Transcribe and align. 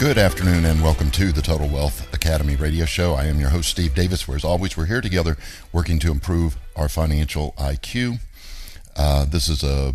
Good 0.00 0.16
afternoon 0.16 0.64
and 0.64 0.82
welcome 0.82 1.10
to 1.10 1.30
the 1.30 1.42
Total 1.42 1.68
Wealth 1.68 2.10
Academy 2.14 2.56
radio 2.56 2.86
show. 2.86 3.12
I 3.12 3.26
am 3.26 3.38
your 3.38 3.50
host, 3.50 3.68
Steve 3.68 3.94
Davis, 3.94 4.26
where 4.26 4.34
as 4.34 4.46
always, 4.46 4.74
we're 4.74 4.86
here 4.86 5.02
together 5.02 5.36
working 5.74 5.98
to 5.98 6.10
improve 6.10 6.56
our 6.74 6.88
financial 6.88 7.52
IQ. 7.58 8.18
Uh, 8.96 9.26
this 9.26 9.46
is 9.46 9.62
a 9.62 9.94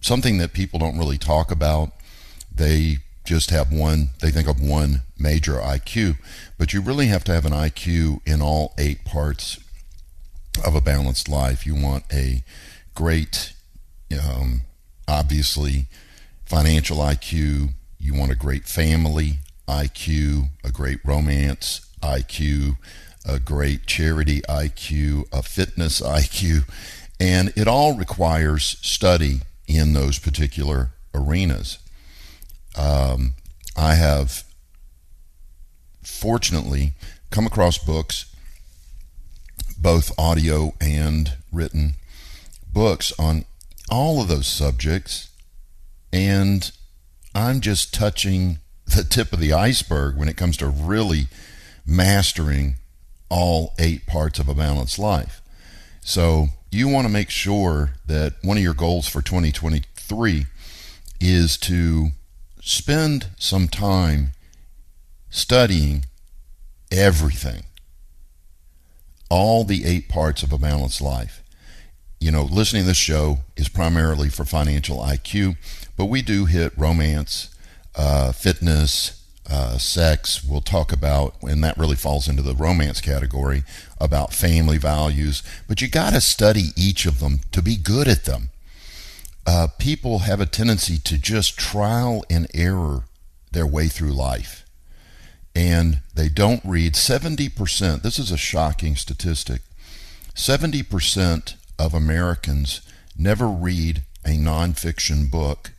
something 0.00 0.38
that 0.38 0.54
people 0.54 0.78
don't 0.78 0.96
really 0.96 1.18
talk 1.18 1.50
about. 1.50 1.92
They 2.54 3.00
just 3.26 3.50
have 3.50 3.70
one, 3.70 4.12
they 4.20 4.30
think 4.30 4.48
of 4.48 4.62
one 4.62 5.02
major 5.18 5.56
IQ, 5.56 6.16
but 6.56 6.72
you 6.72 6.80
really 6.80 7.08
have 7.08 7.22
to 7.24 7.34
have 7.34 7.44
an 7.44 7.52
IQ 7.52 8.26
in 8.26 8.40
all 8.40 8.72
eight 8.78 9.04
parts 9.04 9.60
of 10.64 10.74
a 10.74 10.80
balanced 10.80 11.28
life. 11.28 11.66
You 11.66 11.74
want 11.74 12.04
a 12.10 12.42
great, 12.94 13.52
um, 14.26 14.62
obviously, 15.06 15.84
financial 16.46 16.96
IQ, 16.96 17.74
you 18.04 18.12
want 18.12 18.30
a 18.30 18.36
great 18.36 18.66
family 18.66 19.38
IQ, 19.66 20.50
a 20.62 20.70
great 20.70 20.98
romance 21.06 21.88
IQ, 22.02 22.76
a 23.24 23.40
great 23.40 23.86
charity 23.86 24.42
IQ, 24.42 25.24
a 25.32 25.42
fitness 25.42 26.02
IQ, 26.02 26.68
and 27.18 27.50
it 27.56 27.66
all 27.66 27.96
requires 27.96 28.76
study 28.82 29.40
in 29.66 29.94
those 29.94 30.18
particular 30.18 30.90
arenas. 31.14 31.78
Um, 32.76 33.36
I 33.74 33.94
have 33.94 34.44
fortunately 36.02 36.92
come 37.30 37.46
across 37.46 37.78
books, 37.78 38.26
both 39.78 40.12
audio 40.18 40.74
and 40.78 41.38
written 41.50 41.94
books 42.70 43.14
on 43.18 43.46
all 43.88 44.20
of 44.20 44.28
those 44.28 44.46
subjects, 44.46 45.30
and 46.12 46.70
I'm 47.34 47.60
just 47.60 47.92
touching 47.92 48.58
the 48.86 49.02
tip 49.02 49.32
of 49.32 49.40
the 49.40 49.52
iceberg 49.52 50.16
when 50.16 50.28
it 50.28 50.36
comes 50.36 50.56
to 50.58 50.68
really 50.68 51.26
mastering 51.86 52.76
all 53.28 53.74
eight 53.78 54.06
parts 54.06 54.38
of 54.38 54.48
a 54.48 54.54
balanced 54.54 54.98
life. 54.98 55.40
So, 56.00 56.48
you 56.70 56.88
want 56.88 57.06
to 57.06 57.12
make 57.12 57.30
sure 57.30 57.94
that 58.06 58.34
one 58.42 58.56
of 58.56 58.62
your 58.62 58.74
goals 58.74 59.08
for 59.08 59.22
2023 59.22 60.46
is 61.20 61.56
to 61.58 62.08
spend 62.60 63.28
some 63.38 63.68
time 63.68 64.32
studying 65.30 66.04
everything, 66.90 67.64
all 69.30 69.64
the 69.64 69.84
eight 69.84 70.08
parts 70.08 70.42
of 70.42 70.52
a 70.52 70.58
balanced 70.58 71.00
life. 71.00 71.42
You 72.20 72.30
know, 72.30 72.42
listening 72.42 72.82
to 72.82 72.88
this 72.88 72.96
show 72.96 73.38
is 73.56 73.68
primarily 73.68 74.28
for 74.28 74.44
financial 74.44 74.98
IQ 74.98 75.56
but 75.96 76.06
we 76.06 76.22
do 76.22 76.46
hit 76.46 76.76
romance, 76.76 77.54
uh, 77.94 78.32
fitness, 78.32 79.22
uh, 79.48 79.78
sex. 79.78 80.42
We'll 80.42 80.60
talk 80.60 80.92
about, 80.92 81.34
and 81.42 81.62
that 81.62 81.78
really 81.78 81.96
falls 81.96 82.28
into 82.28 82.42
the 82.42 82.54
romance 82.54 83.00
category, 83.00 83.62
about 84.00 84.32
family 84.32 84.78
values. 84.78 85.42
But 85.68 85.80
you 85.82 85.88
got 85.88 86.12
to 86.14 86.20
study 86.20 86.70
each 86.76 87.06
of 87.06 87.20
them 87.20 87.40
to 87.52 87.62
be 87.62 87.76
good 87.76 88.08
at 88.08 88.24
them. 88.24 88.50
Uh, 89.46 89.68
people 89.78 90.20
have 90.20 90.40
a 90.40 90.46
tendency 90.46 90.96
to 90.98 91.18
just 91.18 91.58
trial 91.58 92.24
and 92.30 92.46
error 92.54 93.04
their 93.52 93.66
way 93.66 93.88
through 93.88 94.12
life. 94.12 94.64
And 95.54 96.00
they 96.14 96.28
don't 96.28 96.62
read 96.64 96.94
70%. 96.94 98.02
This 98.02 98.18
is 98.18 98.32
a 98.32 98.36
shocking 98.36 98.96
statistic. 98.96 99.60
70% 100.34 101.54
of 101.78 101.94
Americans 101.94 102.80
never 103.16 103.46
read 103.46 104.02
a 104.24 104.30
nonfiction 104.30 105.30
book 105.30 105.70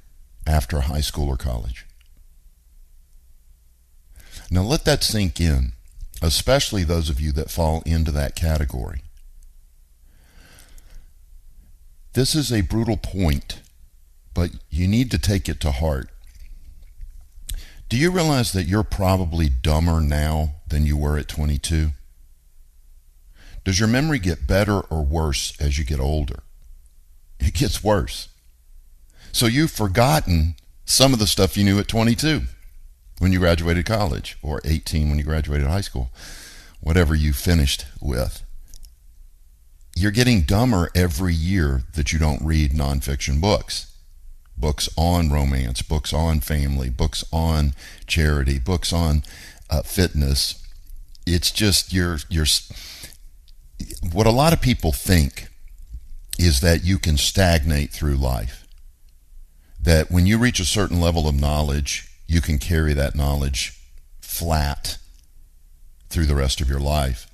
after 0.46 0.82
high 0.82 1.02
school 1.02 1.28
or 1.28 1.38
college. 1.38 1.86
Now 4.52 4.62
let 4.62 4.86
that 4.86 5.04
sink 5.04 5.40
in, 5.40 5.74
especially 6.22 6.84
those 6.84 7.10
of 7.10 7.20
you 7.20 7.32
that 7.34 7.50
fall 7.50 7.82
into 7.86 8.12
that 8.12 8.36
category. 8.36 9.02
This 12.14 12.36
is 12.36 12.52
a 12.52 12.62
brutal 12.62 12.98
point, 12.98 13.62
but 14.34 14.52
you 14.70 14.88
need 14.88 15.12
to 15.12 15.20
take 15.20 15.50
it 15.50 15.60
to 15.62 15.72
heart. 15.72 16.10
Do 17.90 17.98
you 17.98 18.10
realize 18.10 18.52
that 18.54 18.68
you're 18.68 18.84
probably 18.84 19.50
dumber 19.50 20.02
now 20.02 20.56
than 20.68 20.86
you 20.86 20.98
were 20.98 21.18
at 21.18 21.28
22? 21.28 21.90
Does 23.64 23.80
your 23.80 23.90
memory 23.90 24.20
get 24.20 24.48
better 24.48 24.80
or 24.80 25.04
worse 25.04 25.54
as 25.60 25.78
you 25.78 25.84
get 25.84 26.00
older? 26.00 26.44
It 27.40 27.54
gets 27.54 27.84
worse. 27.84 28.30
So 29.36 29.48
you've 29.48 29.72
forgotten 29.72 30.56
some 30.86 31.12
of 31.12 31.20
the 31.20 31.28
stuff 31.28 31.58
you 31.58 31.66
knew 31.66 31.78
at 31.78 31.90
22 31.90 32.44
when 33.20 33.34
you 33.34 33.40
graduated 33.40 33.86
college 33.86 34.38
or 34.42 34.62
18 34.64 35.10
when 35.10 35.18
you 35.18 35.26
graduated 35.26 35.68
high 35.68 35.82
school, 35.82 36.10
whatever 36.80 37.14
you 37.14 37.34
finished 37.34 37.86
with. 38.00 38.44
You're 39.94 40.12
getting 40.12 40.44
dumber 40.44 40.90
every 40.96 41.34
year 41.34 41.84
that 41.96 42.14
you 42.14 42.18
don't 42.18 42.46
read 42.46 42.72
nonfiction 42.72 43.42
books. 43.42 43.94
Books 44.56 44.88
on 44.96 45.30
romance, 45.30 45.82
books 45.82 46.14
on 46.14 46.40
family, 46.40 46.90
books 46.90 47.26
on 47.34 47.74
charity, 48.08 48.58
books 48.58 48.94
on 48.94 49.22
uh, 49.70 49.82
fitness. 49.82 50.66
It's 51.28 51.52
just 51.52 51.92
you're 51.92 52.20
you're 52.30 52.48
what 54.14 54.28
a 54.28 54.32
lot 54.32 54.54
of 54.54 54.62
people 54.62 54.94
think 54.94 55.50
is 56.40 56.62
that 56.62 56.86
you 56.86 56.98
can 56.98 57.18
stagnate 57.18 57.92
through 57.92 58.16
life 58.16 58.65
that 59.86 60.10
when 60.10 60.26
you 60.26 60.40
reach 60.40 60.60
a 60.60 60.66
certain 60.66 61.00
level 61.00 61.28
of 61.28 61.40
knowledge, 61.40 62.10
you 62.28 62.42
can 62.42 62.58
carry 62.58 62.94
that 62.94 63.16
knowledge 63.16 63.80
flat 64.20 64.98
through 66.10 66.26
the 66.26 66.36
rest 66.36 66.60
of 66.60 66.68
your 66.68 66.80
life. 66.80 67.28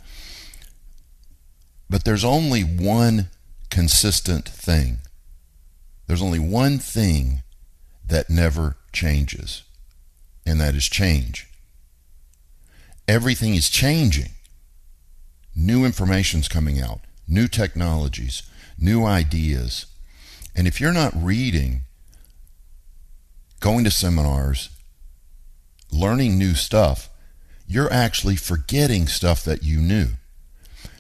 But 1.90 2.04
there's 2.04 2.26
only 2.26 2.62
one 2.62 3.30
consistent 3.70 4.48
thing. 4.48 5.00
There's 6.08 6.22
only 6.22 6.40
one 6.40 6.78
thing 6.78 7.44
that 8.06 8.30
never 8.30 8.76
changes, 8.92 9.64
and 10.46 10.60
that 10.60 10.76
is 10.76 10.90
change. 10.90 11.48
Everything 13.08 13.56
is 13.56 13.70
changing. 13.70 14.32
New 15.56 15.86
information's 15.86 16.50
coming 16.50 16.82
out, 16.82 17.00
new 17.30 17.48
technologies, 17.48 18.44
new 18.78 19.06
ideas. 19.06 19.86
And 20.54 20.68
if 20.68 20.82
you're 20.82 20.92
not 20.92 21.14
reading 21.16 21.84
going 23.62 23.84
to 23.86 23.92
seminars, 23.92 24.70
learning 25.92 26.38
new 26.38 26.56
stuff, 26.56 27.10
you're 27.68 27.94
actually 27.94 28.36
forgetting 28.36 29.08
stuff 29.08 29.46
that 29.46 29.64
you 29.64 29.80
knew. 29.80 30.08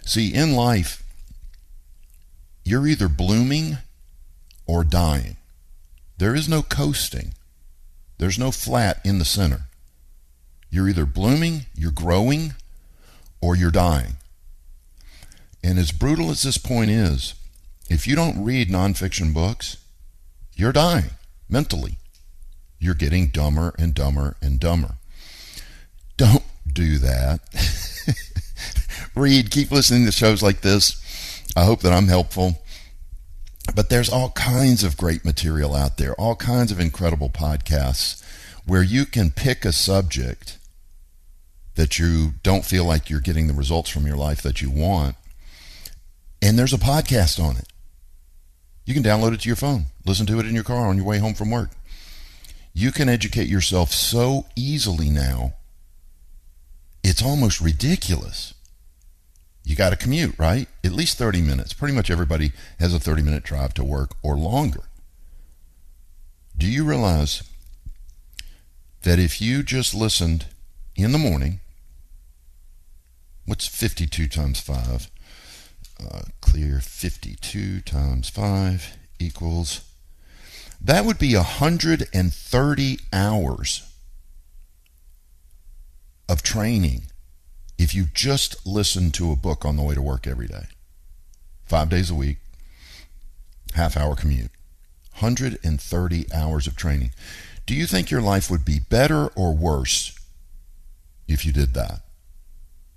See, 0.05 0.33
in 0.33 0.55
life, 0.55 1.03
you're 2.63 2.87
either 2.87 3.09
blooming 3.09 3.79
or 4.65 4.83
dying. 4.83 5.35
There 6.17 6.35
is 6.35 6.47
no 6.47 6.61
coasting. 6.61 7.33
There's 8.19 8.39
no 8.39 8.51
flat 8.51 9.01
in 9.03 9.17
the 9.17 9.25
center. 9.25 9.61
You're 10.69 10.87
either 10.87 11.05
blooming, 11.05 11.65
you're 11.75 11.91
growing, 11.91 12.53
or 13.41 13.55
you're 13.55 13.71
dying. 13.71 14.17
And 15.63 15.79
as 15.79 15.91
brutal 15.91 16.29
as 16.29 16.43
this 16.43 16.59
point 16.59 16.91
is, 16.91 17.33
if 17.89 18.07
you 18.07 18.15
don't 18.15 18.43
read 18.43 18.69
nonfiction 18.69 19.33
books, 19.33 19.77
you're 20.55 20.71
dying 20.71 21.09
mentally 21.49 21.97
you're 22.81 22.95
getting 22.95 23.27
dumber 23.27 23.73
and 23.77 23.93
dumber 23.93 24.35
and 24.41 24.59
dumber. 24.59 24.95
Don't 26.17 26.43
do 26.71 26.97
that. 26.97 27.39
Read, 29.15 29.51
keep 29.51 29.71
listening 29.71 30.05
to 30.05 30.11
shows 30.11 30.41
like 30.41 30.61
this. 30.61 30.97
I 31.55 31.63
hope 31.63 31.81
that 31.81 31.93
I'm 31.93 32.07
helpful. 32.07 32.63
But 33.75 33.89
there's 33.89 34.09
all 34.09 34.31
kinds 34.31 34.83
of 34.83 34.97
great 34.97 35.23
material 35.23 35.75
out 35.75 35.97
there, 35.97 36.15
all 36.15 36.35
kinds 36.35 36.71
of 36.71 36.79
incredible 36.79 37.29
podcasts 37.29 38.23
where 38.65 38.81
you 38.81 39.05
can 39.05 39.29
pick 39.29 39.63
a 39.63 39.71
subject 39.71 40.57
that 41.75 41.99
you 41.99 42.33
don't 42.41 42.65
feel 42.65 42.83
like 42.83 43.09
you're 43.11 43.19
getting 43.19 43.47
the 43.47 43.53
results 43.53 43.91
from 43.91 44.07
your 44.07 44.17
life 44.17 44.41
that 44.41 44.61
you 44.61 44.71
want. 44.71 45.15
And 46.41 46.57
there's 46.57 46.73
a 46.73 46.77
podcast 46.77 47.41
on 47.41 47.57
it. 47.57 47.67
You 48.85 48.95
can 48.95 49.03
download 49.03 49.33
it 49.35 49.41
to 49.41 49.49
your 49.49 49.55
phone, 49.55 49.85
listen 50.03 50.25
to 50.25 50.39
it 50.39 50.47
in 50.47 50.55
your 50.55 50.63
car 50.63 50.87
on 50.87 50.97
your 50.97 51.05
way 51.05 51.19
home 51.19 51.35
from 51.35 51.51
work. 51.51 51.69
You 52.73 52.91
can 52.91 53.09
educate 53.09 53.47
yourself 53.47 53.91
so 53.91 54.45
easily 54.55 55.09
now 55.09 55.53
it's 57.03 57.21
almost 57.21 57.61
ridiculous. 57.61 58.53
You 59.63 59.75
got 59.75 59.91
to 59.91 59.95
commute, 59.95 60.37
right? 60.37 60.67
At 60.83 60.91
least 60.91 61.17
30 61.17 61.41
minutes. 61.41 61.73
Pretty 61.73 61.93
much 61.93 62.09
everybody 62.09 62.51
has 62.79 62.93
a 62.93 62.99
30 62.99 63.21
minute 63.21 63.43
drive 63.43 63.73
to 63.75 63.83
work 63.83 64.11
or 64.23 64.37
longer. 64.37 64.83
Do 66.57 66.67
you 66.67 66.83
realize 66.83 67.43
that 69.03 69.19
if 69.19 69.41
you 69.41 69.63
just 69.63 69.95
listened 69.95 70.45
in 70.95 71.11
the 71.11 71.17
morning, 71.17 71.59
what's 73.45 73.67
52 73.67 74.27
times 74.27 74.59
5? 74.59 75.09
Uh, 76.03 76.21
clear 76.39 76.79
52 76.79 77.81
times 77.81 78.29
5 78.29 78.97
equals, 79.19 79.81
that 80.83 81.05
would 81.05 81.19
be 81.19 81.35
130 81.35 82.99
hours 83.13 83.93
of 86.27 86.41
training 86.41 87.03
if 87.77 87.93
you 87.93 88.05
just 88.13 88.65
listen 88.65 89.11
to 89.11 89.31
a 89.31 89.35
book 89.35 89.63
on 89.65 89.75
the 89.75 89.83
way 89.83 89.93
to 89.93 90.01
work 90.01 90.25
every 90.25 90.47
day. 90.47 90.65
Five 91.65 91.89
days 91.89 92.09
a 92.09 92.15
week, 92.15 92.37
half 93.75 93.95
hour 93.95 94.15
commute, 94.15 94.51
130 95.19 96.25
hours 96.33 96.67
of 96.67 96.75
training. 96.75 97.11
Do 97.65 97.75
you 97.75 97.85
think 97.85 98.09
your 98.09 98.21
life 98.21 98.49
would 98.49 98.65
be 98.65 98.79
better 98.79 99.27
or 99.27 99.55
worse 99.55 100.17
if 101.27 101.45
you 101.45 101.53
did 101.53 101.73
that? 101.75 102.01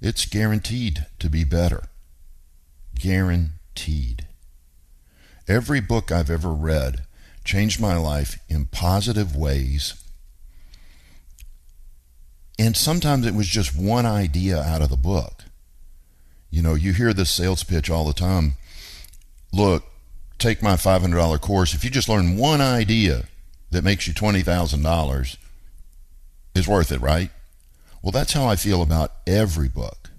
It's 0.00 0.26
guaranteed 0.26 1.06
to 1.18 1.28
be 1.28 1.44
better. 1.44 1.84
Guaranteed. 2.94 4.26
Every 5.46 5.80
book 5.80 6.10
I've 6.10 6.30
ever 6.30 6.52
read 6.52 7.04
changed 7.44 7.80
my 7.80 7.96
life 7.96 8.38
in 8.48 8.66
positive 8.66 9.36
ways. 9.36 9.94
And 12.58 12.76
sometimes 12.76 13.26
it 13.26 13.34
was 13.34 13.48
just 13.48 13.76
one 13.76 14.06
idea 14.06 14.60
out 14.60 14.82
of 14.82 14.90
the 14.90 14.96
book. 14.96 15.44
You 16.50 16.62
know, 16.62 16.74
you 16.74 16.92
hear 16.92 17.12
this 17.12 17.30
sales 17.30 17.64
pitch 17.64 17.90
all 17.90 18.06
the 18.06 18.12
time. 18.12 18.54
Look, 19.52 19.84
take 20.38 20.62
my 20.62 20.74
$500 20.74 21.40
course. 21.40 21.74
If 21.74 21.84
you 21.84 21.90
just 21.90 22.08
learn 22.08 22.36
one 22.36 22.60
idea 22.60 23.24
that 23.70 23.84
makes 23.84 24.06
you 24.06 24.14
$20,000, 24.14 25.36
is 26.54 26.68
worth 26.68 26.92
it, 26.92 27.00
right? 27.00 27.30
Well, 28.02 28.12
that's 28.12 28.32
how 28.32 28.46
I 28.46 28.56
feel 28.56 28.82
about 28.82 29.12
every 29.26 29.68
book 29.68 30.10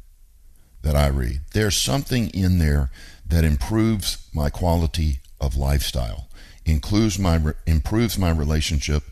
that 0.81 0.95
I 0.95 1.07
read. 1.07 1.42
There's 1.54 1.78
something 1.78 2.30
in 2.30 2.60
there 2.60 2.92
that 3.25 3.45
improves 3.45 4.28
my 4.33 4.50
quality 4.50 5.19
of 5.39 5.56
lifestyle, 5.56 6.28
includes 6.65 7.19
my 7.19 7.39
improves 7.65 8.17
my 8.17 8.31
relationship 8.31 9.03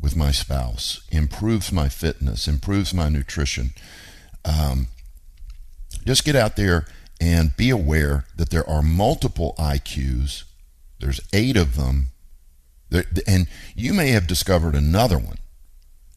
with 0.00 0.14
my 0.14 0.30
spouse, 0.30 1.00
improves 1.10 1.72
my 1.72 1.88
fitness, 1.88 2.46
improves 2.46 2.94
my 2.94 3.08
nutrition. 3.08 3.70
Um, 4.44 4.88
just 6.04 6.24
get 6.24 6.36
out 6.36 6.56
there 6.56 6.86
and 7.20 7.56
be 7.56 7.70
aware 7.70 8.24
that 8.36 8.50
there 8.50 8.68
are 8.68 8.82
multiple 8.82 9.54
IQs. 9.58 10.44
There's 11.00 11.20
eight 11.32 11.56
of 11.56 11.76
them, 11.76 12.08
and 13.26 13.48
you 13.74 13.92
may 13.92 14.10
have 14.10 14.26
discovered 14.26 14.74
another 14.74 15.18
one. 15.18 15.38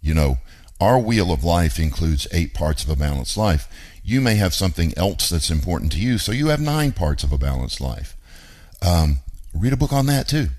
You 0.02 0.14
know, 0.14 0.38
our 0.80 1.00
wheel 1.00 1.32
of 1.32 1.44
life 1.44 1.80
includes 1.80 2.28
eight 2.32 2.54
parts 2.54 2.84
of 2.84 2.90
a 2.90 2.96
balanced 2.96 3.38
life. 3.38 3.68
You 4.04 4.22
may 4.22 4.36
have 4.36 4.54
something 4.54 4.94
else 4.98 5.30
that's 5.30 5.52
important 5.52 5.92
to 5.94 6.00
you, 6.00 6.18
so 6.18 6.32
you 6.32 6.48
have 6.48 6.60
nine 6.60 6.92
parts 6.92 7.24
of 7.24 7.32
a 7.32 7.38
balanced 7.38 7.82
life. 7.82 8.16
Um, 8.82 9.20
read 9.54 9.74
a 9.74 9.78
book 9.78 9.94
on 9.94 10.08
that 10.08 10.28
too. 10.28 10.50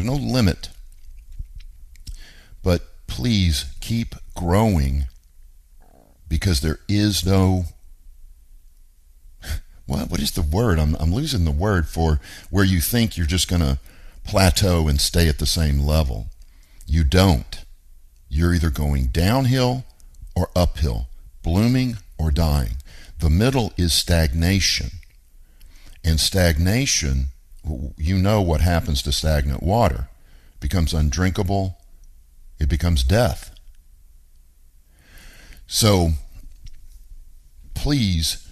There's 0.00 0.18
no 0.18 0.26
limit. 0.26 0.70
But 2.62 2.82
please 3.06 3.66
keep 3.80 4.14
growing 4.34 5.08
because 6.26 6.62
there 6.62 6.78
is 6.88 7.26
no 7.26 7.64
what 9.86 10.10
what 10.10 10.20
is 10.20 10.30
the 10.30 10.40
word? 10.40 10.78
I'm 10.78 10.94
I'm 10.98 11.12
losing 11.12 11.44
the 11.44 11.50
word 11.50 11.86
for 11.86 12.18
where 12.48 12.64
you 12.64 12.80
think 12.80 13.18
you're 13.18 13.26
just 13.26 13.46
going 13.46 13.60
to 13.60 13.78
plateau 14.24 14.88
and 14.88 14.98
stay 14.98 15.28
at 15.28 15.38
the 15.38 15.44
same 15.44 15.80
level. 15.80 16.28
You 16.86 17.04
don't. 17.04 17.62
You're 18.30 18.54
either 18.54 18.70
going 18.70 19.08
downhill 19.08 19.84
or 20.34 20.48
uphill, 20.56 21.08
blooming 21.42 21.98
or 22.16 22.30
dying. 22.30 22.76
The 23.18 23.28
middle 23.28 23.74
is 23.76 23.92
stagnation. 23.92 24.92
And 26.02 26.18
stagnation, 26.18 27.29
you 27.96 28.18
know 28.18 28.40
what 28.40 28.60
happens 28.60 29.02
to 29.02 29.12
stagnant 29.12 29.62
water. 29.62 30.08
It 30.54 30.60
becomes 30.60 30.94
undrinkable, 30.94 31.78
it 32.58 32.68
becomes 32.68 33.02
death. 33.02 33.54
So 35.66 36.10
please 37.74 38.46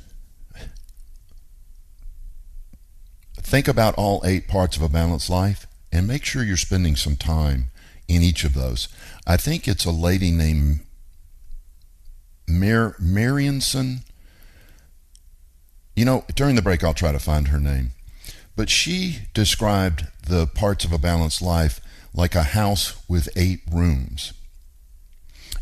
think 3.37 3.67
about 3.67 3.95
all 3.97 4.23
eight 4.25 4.47
parts 4.47 4.77
of 4.77 4.83
a 4.83 4.89
balanced 4.89 5.31
life 5.31 5.67
and 5.91 6.07
make 6.07 6.25
sure 6.25 6.45
you're 6.45 6.57
spending 6.57 6.97
some 6.97 7.17
time 7.17 7.71
in 8.07 8.23
each 8.23 8.45
of 8.45 8.55
those. 8.55 8.89
I 9.27 9.37
think 9.37 9.67
it's 9.67 9.85
a 9.85 9.91
lady 9.91 10.31
named 10.31 10.81
Mar- 12.47 12.97
Marianson. 13.01 14.01
You 15.97 16.05
know, 16.05 16.25
during 16.35 16.57
the 16.57 16.63
break, 16.63 16.85
I'll 16.85 16.95
try 16.95 17.13
to 17.13 17.19
find 17.19 17.49
her 17.49 17.59
name. 17.59 17.91
But 18.59 18.69
she 18.69 19.21
described 19.33 20.09
the 20.27 20.47
parts 20.47 20.85
of 20.85 20.93
a 20.93 20.99
balanced 20.99 21.41
life 21.41 21.81
like 22.13 22.35
a 22.35 22.43
house 22.43 23.01
with 23.09 23.29
eight 23.37 23.61
rooms. 23.73 24.35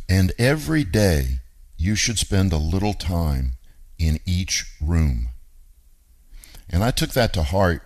And 0.09 0.33
every 0.39 0.83
day, 0.83 1.41
you 1.77 1.95
should 1.95 2.19
spend 2.19 2.53
a 2.53 2.59
little 2.59 2.95
time 2.95 3.53
in 3.99 4.19
each 4.25 4.65
room. 4.81 5.29
And 6.71 6.83
I 6.83 6.91
took 6.91 7.11
that 7.11 7.33
to 7.35 7.43
heart. 7.43 7.83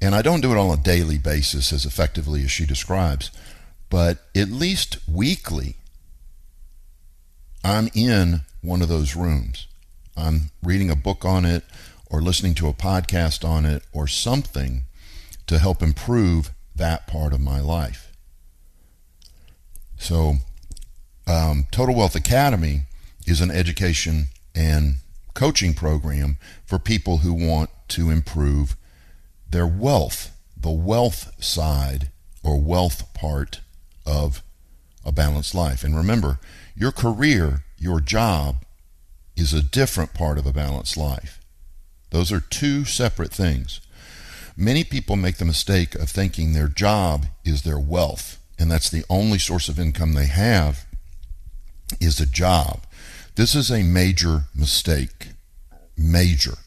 And 0.00 0.14
I 0.14 0.22
don't 0.22 0.40
do 0.40 0.52
it 0.52 0.58
on 0.58 0.78
a 0.78 0.82
daily 0.82 1.18
basis 1.18 1.72
as 1.72 1.84
effectively 1.84 2.42
as 2.44 2.50
she 2.50 2.64
describes 2.64 3.30
but 3.90 4.18
at 4.36 4.48
least 4.48 4.98
weekly, 5.08 5.74
I'm 7.64 7.90
in 7.92 8.42
one 8.62 8.80
of 8.80 8.88
those 8.88 9.16
rooms. 9.16 9.66
I'm 10.16 10.52
reading 10.62 10.90
a 10.90 10.96
book 10.96 11.24
on 11.24 11.44
it 11.44 11.64
or 12.10 12.20
listening 12.20 12.54
to 12.54 12.68
a 12.68 12.74
podcast 12.74 13.48
on 13.48 13.64
it 13.64 13.82
or 13.92 14.06
something 14.06 14.82
to 15.46 15.58
help 15.58 15.82
improve 15.82 16.50
that 16.74 17.06
part 17.06 17.32
of 17.32 17.40
my 17.40 17.60
life. 17.60 18.12
So, 19.98 20.34
um, 21.26 21.66
Total 21.70 21.94
Wealth 21.94 22.16
Academy 22.16 22.82
is 23.26 23.40
an 23.40 23.50
education 23.50 24.26
and 24.54 24.96
coaching 25.34 25.74
program 25.74 26.38
for 26.66 26.78
people 26.78 27.18
who 27.18 27.32
want 27.32 27.70
to 27.88 28.10
improve 28.10 28.76
their 29.48 29.66
wealth, 29.66 30.36
the 30.56 30.70
wealth 30.70 31.32
side 31.42 32.10
or 32.42 32.60
wealth 32.60 33.12
part 33.14 33.60
of 34.06 34.42
a 35.04 35.12
balanced 35.12 35.54
life. 35.54 35.84
And 35.84 35.96
remember, 35.96 36.40
your 36.74 36.92
career, 36.92 37.64
your 37.78 38.00
job, 38.00 38.64
is 39.36 39.52
a 39.52 39.62
different 39.62 40.14
part 40.14 40.38
of 40.38 40.46
a 40.46 40.52
balanced 40.52 40.96
life. 40.96 41.39
Those 42.10 42.32
are 42.32 42.40
two 42.40 42.84
separate 42.84 43.32
things. 43.32 43.80
Many 44.56 44.84
people 44.84 45.16
make 45.16 45.36
the 45.36 45.44
mistake 45.44 45.94
of 45.94 46.10
thinking 46.10 46.52
their 46.52 46.68
job 46.68 47.26
is 47.44 47.62
their 47.62 47.78
wealth, 47.78 48.38
and 48.58 48.70
that's 48.70 48.90
the 48.90 49.04
only 49.08 49.38
source 49.38 49.68
of 49.68 49.78
income 49.78 50.12
they 50.12 50.26
have 50.26 50.86
is 52.00 52.20
a 52.20 52.26
job. 52.26 52.84
This 53.36 53.54
is 53.54 53.70
a 53.70 53.82
major 53.82 54.44
mistake. 54.54 55.28
Major. 55.96 56.58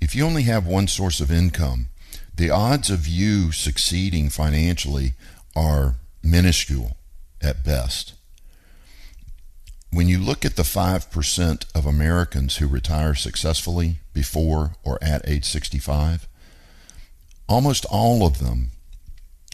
If 0.00 0.14
you 0.14 0.24
only 0.24 0.42
have 0.42 0.66
one 0.66 0.86
source 0.86 1.20
of 1.20 1.32
income, 1.32 1.88
the 2.36 2.50
odds 2.50 2.90
of 2.90 3.06
you 3.06 3.52
succeeding 3.52 4.28
financially 4.28 5.14
are 5.56 5.96
minuscule 6.22 6.96
at 7.40 7.64
best. 7.64 8.14
When 9.90 10.08
you 10.08 10.18
look 10.18 10.44
at 10.44 10.56
the 10.56 10.62
5% 10.62 11.64
of 11.74 11.86
Americans 11.86 12.56
who 12.56 12.66
retire 12.66 13.14
successfully 13.14 13.98
before 14.14 14.76
or 14.82 14.98
at 15.02 15.28
age 15.28 15.44
65, 15.44 16.26
almost 17.48 17.84
all 17.90 18.26
of 18.26 18.38
them 18.38 18.68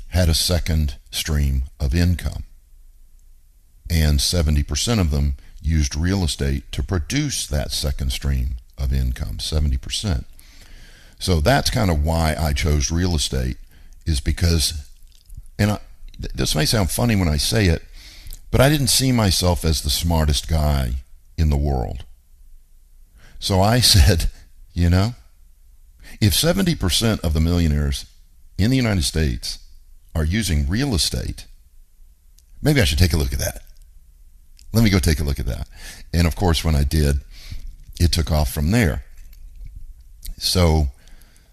had 0.09 0.29
a 0.29 0.35
second 0.35 0.97
stream 1.11 1.65
of 1.81 1.95
income. 1.95 2.45
And 3.91 4.21
70% 4.21 5.01
of 5.01 5.11
them 5.11 5.35
used 5.61 5.97
real 5.97 6.23
estate 6.23 6.71
to 6.73 6.83
produce 6.83 7.47
that 7.47 7.73
second 7.73 8.13
stream 8.13 8.57
of 8.79 8.93
income, 8.93 9.39
70%. 9.39 10.25
So 11.19 11.41
that's 11.41 11.71
kind 11.71 11.91
of 11.91 12.05
why 12.05 12.37
I 12.39 12.53
chose 12.53 12.91
real 12.91 13.15
estate 13.15 13.57
is 14.07 14.21
because 14.21 14.87
and 15.59 15.73
I, 15.73 15.79
this 16.19 16.55
may 16.55 16.65
sound 16.65 16.91
funny 16.91 17.15
when 17.15 17.29
I 17.29 17.37
say 17.37 17.67
it, 17.67 17.83
but 18.51 18.63
I 18.63 18.71
didn't 18.71 18.89
see 18.89 19.13
myself 19.13 19.63
as 19.63 19.83
the 19.83 19.91
smartest 19.91 20.49
guy 20.49 20.93
in 21.37 21.51
the 21.51 21.57
world. 21.57 22.05
So 23.39 23.61
I 23.61 23.81
said, 23.81 24.31
you 24.81 24.89
know, 24.89 25.15
if 26.21 26.33
70% 26.33 27.21
of 27.21 27.35
the 27.35 27.41
millionaires 27.41 28.07
in 28.57 28.71
the 28.71 28.77
United 28.77 29.05
States 29.05 29.59
are 30.15 30.25
using 30.25 30.69
real 30.69 30.95
estate, 30.95 31.47
maybe 32.63 32.81
I 32.81 32.85
should 32.85 32.99
take 32.99 33.13
a 33.13 33.19
look 33.19 33.33
at 33.33 33.39
that. 33.39 33.63
let 34.73 34.83
me 34.83 34.91
go 34.91 34.99
take 34.99 35.21
a 35.21 35.25
look 35.25 35.39
at 35.39 35.47
that. 35.47 35.69
And 36.15 36.27
of 36.27 36.35
course, 36.35 36.65
when 36.65 36.75
I 36.75 36.85
did, 36.85 37.17
it 37.99 38.11
took 38.13 38.31
off 38.31 38.53
from 38.53 38.71
there. 38.71 39.05
So 40.39 40.89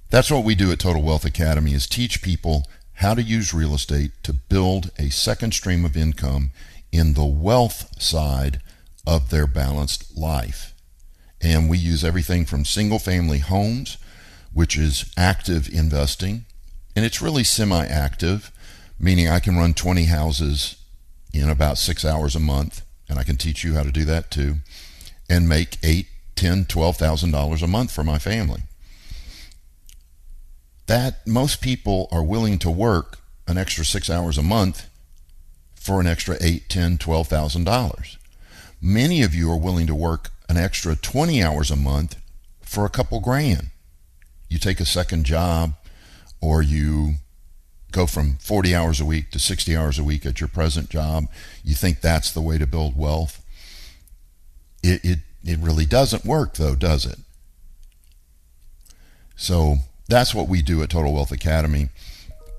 that's 0.10 0.31
what 0.31 0.46
we 0.46 0.55
do 0.55 0.72
at 0.72 0.79
Total 0.79 1.01
Wealth 1.01 1.25
Academy 1.25 1.74
is 1.74 1.86
teach 1.86 2.22
people 2.22 2.65
how 2.93 3.13
to 3.13 3.22
use 3.22 3.53
real 3.53 3.75
estate 3.75 4.12
to 4.24 4.31
build 4.31 4.91
a 4.98 5.10
second 5.10 5.53
stream 5.53 5.84
of 5.84 5.98
income 5.98 6.51
in 6.93 7.13
the 7.13 7.25
wealth 7.25 8.01
side 8.01 8.62
of 9.05 9.29
their 9.29 9.48
balanced 9.48 10.17
life. 10.17 10.74
And 11.41 11.70
we 11.70 11.77
use 11.77 12.03
everything 12.03 12.46
from 12.46 12.65
single 12.65 13.00
family 13.00 13.39
homes, 13.39 13.98
which 14.53 14.77
is 14.77 15.12
active 15.15 15.70
investing, 15.70 16.46
and 16.96 17.06
it's 17.06 17.22
really 17.22 17.44
semi 17.44 17.86
active, 17.86 18.51
meaning 19.00 19.27
I 19.27 19.39
can 19.39 19.58
run 19.58 19.74
20 19.74 20.06
houses 20.06 20.77
in 21.32 21.50
about 21.50 21.77
six 21.77 22.03
hours 22.03 22.36
a 22.36 22.39
month, 22.39 22.82
and 23.08 23.20
I 23.20 23.24
can 23.24 23.38
teach 23.38 23.63
you 23.63 23.75
how 23.75 23.84
to 23.84 23.91
do 23.91 24.06
that 24.06 24.32
too, 24.32 24.56
and 25.29 25.48
make 25.48 25.77
eight, 25.84 26.08
ten, 26.36 26.65
twelve 26.65 26.98
thousand 26.98 27.32
dollars 27.32 27.62
a 27.62 27.67
month 27.67 27.91
for 27.91 28.03
my 28.03 28.17
family 28.17 28.63
that 30.88 31.27
most 31.27 31.62
people 31.62 32.08
are 32.12 32.24
willing 32.24 32.58
to 32.60 32.72
work 32.72 33.20
an 33.46 33.58
extra 33.58 33.86
six 33.86 34.10
hours 34.10 34.38
a 34.38 34.44
month 34.44 34.89
for 35.75 36.01
an 36.01 36.08
extra 36.08 36.38
eight, 36.41 36.67
ten, 36.67 36.98
twelve 36.98 37.27
thousand 37.27 37.65
dollars. 37.65 38.17
Many 38.82 39.22
of 39.22 39.36
you 39.36 39.51
are 39.51 39.58
willing 39.58 39.88
to 39.88 39.96
work 39.96 40.32
an 40.50 40.58
extra 40.58 40.96
twenty 40.96 41.44
hours 41.44 41.72
a 41.72 41.75
month 41.75 42.16
for 42.62 42.86
a 42.86 42.89
couple 42.89 43.20
grand. 43.20 43.70
You 44.50 44.60
take 44.60 44.80
a 44.80 44.86
second 44.86 45.25
job, 45.25 45.74
or 46.42 46.62
you 46.62 47.16
go 47.92 48.06
from 48.06 48.38
40 48.39 48.75
hours 48.75 49.00
a 49.00 49.06
week 49.06 49.32
to 49.32 49.39
60 49.39 49.75
hours 49.75 49.98
a 49.98 50.04
week 50.04 50.25
at 50.25 50.39
your 50.39 50.48
present 50.48 50.89
job. 50.89 51.25
You 51.63 51.75
think 51.75 52.01
that's 52.01 52.32
the 52.32 52.42
way 52.42 52.58
to 52.58 52.68
build 52.68 52.98
wealth. 52.98 53.44
It, 54.84 55.04
it, 55.04 55.20
it 55.44 55.60
really 55.60 55.86
doesn't 55.86 56.25
work, 56.25 56.56
though, 56.56 56.75
does 56.75 57.06
it? 57.06 57.20
So 59.36 59.77
that's 60.08 60.36
what 60.36 60.48
we 60.48 60.62
do 60.62 60.84
at 60.84 60.89
Total 60.89 61.13
Wealth 61.13 61.32
Academy. 61.32 61.89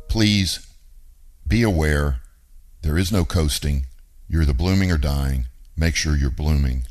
Please 0.09 0.66
be 1.47 1.62
aware 1.62 2.21
there 2.83 2.99
is 2.99 3.12
no 3.12 3.25
coasting. 3.25 3.87
You're 4.28 4.42
either 4.42 4.54
blooming 4.54 4.90
or 4.90 4.99
dying. 4.99 5.47
Make 5.76 5.97
sure 5.97 6.16
you're 6.16 6.30
blooming. 6.30 6.85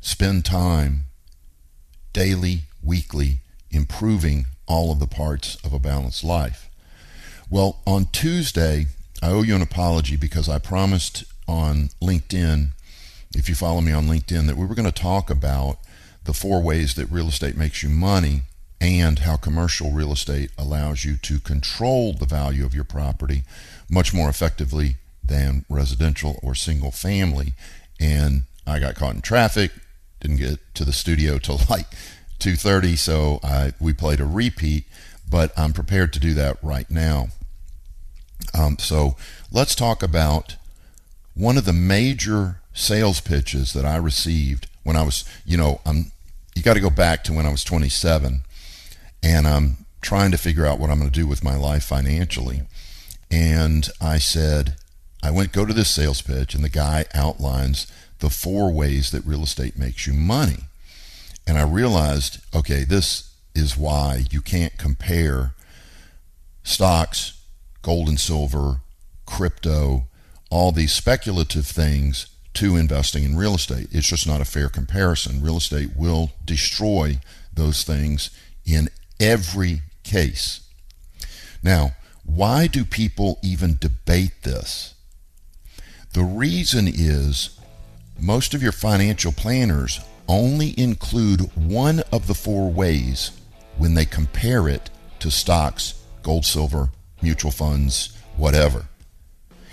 Spend 0.00 0.44
time 0.44 1.04
daily, 2.12 2.62
weekly, 2.82 3.40
improving 3.70 4.46
all 4.66 4.92
of 4.92 5.00
the 5.00 5.06
parts 5.06 5.56
of 5.64 5.72
a 5.72 5.78
balanced 5.78 6.24
life. 6.24 6.68
Well, 7.50 7.80
on 7.86 8.06
Tuesday, 8.12 8.86
I 9.22 9.30
owe 9.30 9.42
you 9.42 9.54
an 9.54 9.62
apology 9.62 10.16
because 10.16 10.48
I 10.48 10.58
promised 10.58 11.24
on 11.46 11.90
LinkedIn, 12.02 12.70
if 13.34 13.48
you 13.48 13.54
follow 13.54 13.80
me 13.80 13.92
on 13.92 14.06
LinkedIn, 14.06 14.46
that 14.46 14.56
we 14.56 14.66
were 14.66 14.74
going 14.74 14.90
to 14.90 15.02
talk 15.02 15.30
about 15.30 15.78
the 16.24 16.32
four 16.32 16.62
ways 16.62 16.94
that 16.94 17.10
real 17.10 17.28
estate 17.28 17.56
makes 17.56 17.82
you 17.82 17.88
money 17.88 18.42
and 18.80 19.20
how 19.20 19.36
commercial 19.36 19.90
real 19.90 20.12
estate 20.12 20.50
allows 20.56 21.04
you 21.04 21.16
to 21.16 21.40
control 21.40 22.12
the 22.12 22.26
value 22.26 22.64
of 22.64 22.74
your 22.74 22.84
property 22.84 23.42
much 23.90 24.14
more 24.14 24.28
effectively 24.28 24.96
than 25.24 25.64
residential 25.68 26.38
or 26.42 26.54
single 26.54 26.92
family. 26.92 27.54
And 27.98 28.44
I 28.66 28.78
got 28.78 28.94
caught 28.94 29.14
in 29.14 29.22
traffic, 29.22 29.72
didn't 30.20 30.38
get 30.38 30.58
to 30.74 30.84
the 30.84 30.92
studio 30.92 31.38
till 31.38 31.60
like 31.70 31.86
2:30, 32.40 32.96
so 32.96 33.40
I 33.42 33.72
we 33.80 33.92
played 33.92 34.20
a 34.20 34.26
repeat, 34.26 34.84
but 35.30 35.52
I'm 35.56 35.72
prepared 35.72 36.12
to 36.14 36.20
do 36.20 36.34
that 36.34 36.56
right 36.62 36.90
now. 36.90 37.28
Um, 38.54 38.78
so 38.78 39.16
let's 39.52 39.74
talk 39.74 40.02
about 40.02 40.56
one 41.34 41.56
of 41.56 41.64
the 41.64 41.72
major 41.72 42.60
sales 42.72 43.20
pitches 43.20 43.72
that 43.72 43.84
I 43.84 43.96
received 43.96 44.68
when 44.84 44.96
I 44.96 45.02
was, 45.02 45.24
you 45.44 45.56
know, 45.56 45.80
I'm 45.84 46.12
you 46.54 46.62
got 46.62 46.74
to 46.74 46.80
go 46.80 46.90
back 46.90 47.22
to 47.24 47.32
when 47.32 47.46
I 47.46 47.50
was 47.50 47.62
27 47.62 48.42
and 49.22 49.46
I'm 49.46 49.84
trying 50.00 50.30
to 50.30 50.38
figure 50.38 50.66
out 50.66 50.78
what 50.78 50.90
I'm 50.90 50.98
going 50.98 51.10
to 51.10 51.20
do 51.20 51.26
with 51.26 51.44
my 51.44 51.56
life 51.56 51.84
financially. 51.84 52.62
And 53.30 53.88
I 54.00 54.18
said, 54.18 54.76
I 55.22 55.30
went 55.30 55.52
go 55.52 55.64
to 55.64 55.74
this 55.74 55.90
sales 55.90 56.22
pitch, 56.22 56.54
and 56.54 56.64
the 56.64 56.68
guy 56.68 57.04
outlines 57.12 57.86
the 58.18 58.30
four 58.30 58.72
ways 58.72 59.10
that 59.10 59.24
real 59.24 59.42
estate 59.42 59.78
makes 59.78 60.06
you 60.06 60.12
money. 60.12 60.64
And 61.46 61.56
I 61.56 61.62
realized, 61.62 62.40
okay, 62.54 62.84
this 62.84 63.34
is 63.54 63.76
why 63.76 64.24
you 64.30 64.40
can't 64.42 64.76
compare 64.76 65.54
stocks, 66.62 67.40
gold 67.82 68.08
and 68.08 68.20
silver, 68.20 68.80
crypto, 69.24 70.04
all 70.50 70.72
these 70.72 70.92
speculative 70.92 71.66
things 71.66 72.28
to 72.54 72.76
investing 72.76 73.24
in 73.24 73.36
real 73.36 73.54
estate. 73.54 73.88
It's 73.92 74.08
just 74.08 74.26
not 74.26 74.40
a 74.40 74.44
fair 74.46 74.68
comparison. 74.68 75.42
Real 75.42 75.58
estate 75.58 75.90
will 75.96 76.32
destroy 76.44 77.20
those 77.52 77.84
things 77.84 78.30
in 78.64 78.88
every 79.20 79.82
case. 80.02 80.60
Now, 81.62 81.92
why 82.24 82.66
do 82.66 82.84
people 82.84 83.38
even 83.42 83.78
debate 83.80 84.42
this? 84.42 84.94
The 86.12 86.22
reason 86.22 86.88
is 86.88 87.57
most 88.18 88.54
of 88.54 88.62
your 88.62 88.72
financial 88.72 89.32
planners 89.32 90.00
only 90.28 90.78
include 90.78 91.40
one 91.54 92.02
of 92.12 92.26
the 92.26 92.34
four 92.34 92.70
ways 92.70 93.30
when 93.76 93.94
they 93.94 94.04
compare 94.04 94.68
it 94.68 94.90
to 95.20 95.30
stocks, 95.30 96.02
gold, 96.22 96.44
silver, 96.44 96.90
mutual 97.22 97.50
funds, 97.50 98.16
whatever. 98.36 98.86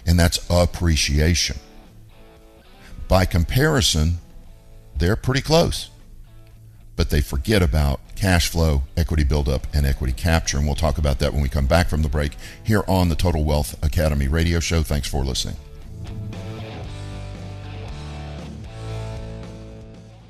And 0.06 0.20
that's 0.20 0.46
appreciation. 0.50 1.58
By 3.08 3.26
comparison, 3.26 4.20
they're 4.96 5.16
pretty 5.16 5.42
close 5.42 5.90
but 6.96 7.10
they 7.10 7.22
forget 7.22 7.62
about 7.62 8.00
cash 8.16 8.48
flow, 8.48 8.84
equity 8.96 9.24
buildup, 9.24 9.68
and 9.74 9.86
equity 9.86 10.14
capture. 10.14 10.58
And 10.58 10.66
we'll 10.66 10.76
talk 10.76 10.98
about 10.98 11.20
that 11.20 11.34
when 11.34 11.42
we 11.42 11.50
come 11.50 11.68
back 11.68 11.90
from 11.90 12.02
the 12.02 12.10
break 12.10 12.34
here 12.64 12.84
on 12.88 13.10
the 13.10 13.16
Total 13.16 13.44
Wealth 13.44 13.82
Academy 13.84 14.28
radio 14.28 14.60
show. 14.60 14.84
Thanks 14.84 15.08
for 15.08 15.24
listening. 15.24 15.58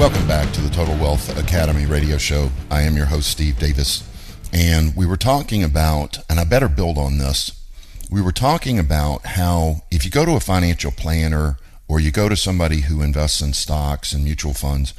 Welcome 0.00 0.26
back 0.26 0.50
to 0.54 0.62
the 0.62 0.70
Total 0.70 0.96
Wealth 0.96 1.38
Academy 1.38 1.84
radio 1.84 2.16
show. 2.16 2.50
I 2.70 2.80
am 2.84 2.96
your 2.96 3.04
host, 3.04 3.30
Steve 3.30 3.58
Davis. 3.58 4.02
And 4.50 4.96
we 4.96 5.04
were 5.04 5.18
talking 5.18 5.62
about, 5.62 6.16
and 6.30 6.40
I 6.40 6.44
better 6.44 6.70
build 6.70 6.96
on 6.96 7.18
this, 7.18 7.62
we 8.10 8.22
were 8.22 8.32
talking 8.32 8.78
about 8.78 9.26
how 9.26 9.82
if 9.90 10.06
you 10.06 10.10
go 10.10 10.24
to 10.24 10.36
a 10.36 10.40
financial 10.40 10.90
planner 10.90 11.58
or 11.86 12.00
you 12.00 12.10
go 12.10 12.30
to 12.30 12.34
somebody 12.34 12.80
who 12.80 13.02
invests 13.02 13.42
in 13.42 13.52
stocks 13.52 14.14
and 14.14 14.24
mutual 14.24 14.54
funds 14.54 14.94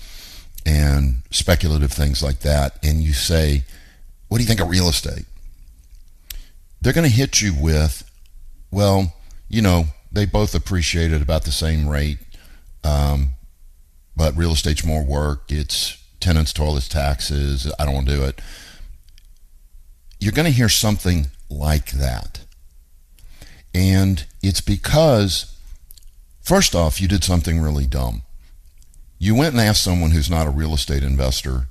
and 0.67 1.23
speculative 1.31 1.91
things 1.91 2.21
like 2.21 2.41
that, 2.41 2.77
and 2.83 3.01
you 3.01 3.13
say, 3.13 3.63
What 4.27 4.37
do 4.37 4.43
you 4.43 4.47
think 4.47 4.61
of 4.61 4.69
real 4.69 4.87
estate? 4.87 5.25
They're 6.79 6.93
going 6.93 7.09
to 7.09 7.15
hit 7.15 7.41
you 7.41 7.55
with, 7.59 8.07
Well, 8.69 9.15
you 9.49 9.63
know, 9.63 9.85
they 10.11 10.27
both 10.27 10.53
appreciate 10.53 11.11
at 11.11 11.23
about 11.23 11.45
the 11.45 11.51
same 11.51 11.89
rate. 11.89 12.19
Um, 12.83 13.31
but 14.15 14.35
real 14.35 14.51
estate's 14.51 14.85
more 14.85 15.03
work. 15.03 15.43
It's 15.49 15.97
tenants, 16.19 16.53
toilets, 16.53 16.87
taxes. 16.87 17.71
I 17.79 17.85
don't 17.85 17.95
want 17.95 18.07
to 18.07 18.15
do 18.15 18.23
it. 18.23 18.41
You're 20.19 20.31
going 20.31 20.45
to 20.45 20.51
hear 20.51 20.69
something 20.69 21.27
like 21.49 21.91
that. 21.91 22.41
And 23.73 24.25
it's 24.43 24.61
because, 24.61 25.57
first 26.41 26.75
off, 26.75 27.01
you 27.01 27.07
did 27.07 27.23
something 27.23 27.59
really 27.59 27.87
dumb. 27.87 28.21
You 29.17 29.35
went 29.35 29.53
and 29.53 29.61
asked 29.61 29.83
someone 29.83 30.11
who's 30.11 30.29
not 30.29 30.47
a 30.47 30.51
real 30.51 30.73
estate 30.73 31.03
investor 31.03 31.67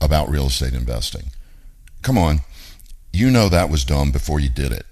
about 0.00 0.28
real 0.28 0.46
estate 0.46 0.74
investing. 0.74 1.30
Come 2.02 2.18
on. 2.18 2.40
You 3.12 3.30
know 3.30 3.48
that 3.48 3.70
was 3.70 3.84
dumb 3.84 4.10
before 4.10 4.40
you 4.40 4.48
did 4.50 4.72
it. 4.72 4.84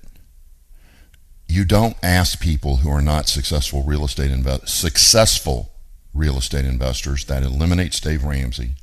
You 1.46 1.64
don't 1.64 1.96
ask 2.02 2.40
people 2.40 2.78
who 2.78 2.90
are 2.90 3.02
not 3.02 3.28
successful 3.28 3.82
real 3.82 4.04
estate 4.04 4.30
investors, 4.30 4.72
successful 4.72 5.73
real 6.14 6.38
estate 6.38 6.64
investors. 6.64 7.24
That 7.26 7.42
eliminates 7.42 8.00
Dave 8.00 8.24
Ramsey. 8.24 8.74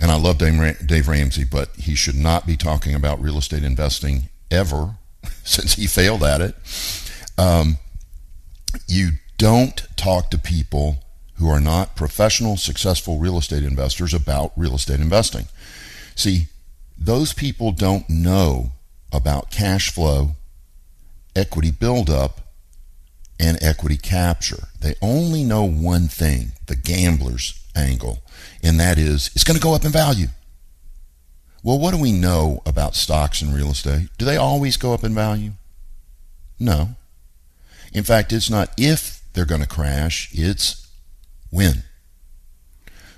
And 0.00 0.10
I 0.10 0.16
love 0.16 0.38
Dave 0.38 1.08
Ramsey, 1.08 1.44
but 1.44 1.70
he 1.76 1.94
should 1.94 2.16
not 2.16 2.46
be 2.46 2.56
talking 2.56 2.94
about 2.94 3.20
real 3.20 3.38
estate 3.38 3.64
investing 3.64 4.28
ever 4.50 4.96
since 5.44 5.74
he 5.74 5.86
failed 5.86 6.22
at 6.22 6.40
it. 6.40 6.54
Um, 7.38 7.78
you 8.86 9.12
don't 9.38 9.86
talk 9.96 10.30
to 10.30 10.38
people 10.38 10.98
who 11.34 11.48
are 11.48 11.60
not 11.60 11.96
professional, 11.96 12.56
successful 12.56 13.18
real 13.18 13.38
estate 13.38 13.62
investors 13.62 14.14
about 14.14 14.52
real 14.56 14.74
estate 14.74 15.00
investing. 15.00 15.46
See, 16.14 16.46
those 16.98 17.32
people 17.32 17.72
don't 17.72 18.08
know 18.08 18.72
about 19.12 19.50
cash 19.50 19.90
flow, 19.90 20.30
equity 21.34 21.70
buildup, 21.70 22.40
and 23.38 23.62
equity 23.62 23.96
capture. 23.96 24.68
They 24.80 24.94
only 25.02 25.44
know 25.44 25.64
one 25.64 26.08
thing 26.08 26.52
the 26.66 26.76
gambler's 26.76 27.62
angle, 27.74 28.22
and 28.62 28.80
that 28.80 28.98
is 28.98 29.30
it's 29.34 29.44
going 29.44 29.56
to 29.56 29.62
go 29.62 29.74
up 29.74 29.84
in 29.84 29.92
value. 29.92 30.28
Well, 31.62 31.78
what 31.78 31.92
do 31.92 32.00
we 32.00 32.12
know 32.12 32.62
about 32.64 32.94
stocks 32.94 33.42
and 33.42 33.54
real 33.54 33.70
estate? 33.70 34.08
Do 34.18 34.24
they 34.24 34.36
always 34.36 34.76
go 34.76 34.94
up 34.94 35.02
in 35.02 35.14
value? 35.14 35.52
No. 36.60 36.90
In 37.92 38.04
fact, 38.04 38.32
it's 38.32 38.48
not 38.48 38.70
if 38.78 39.22
they're 39.32 39.44
going 39.44 39.62
to 39.62 39.66
crash, 39.66 40.30
it's 40.32 40.88
when. 41.50 41.82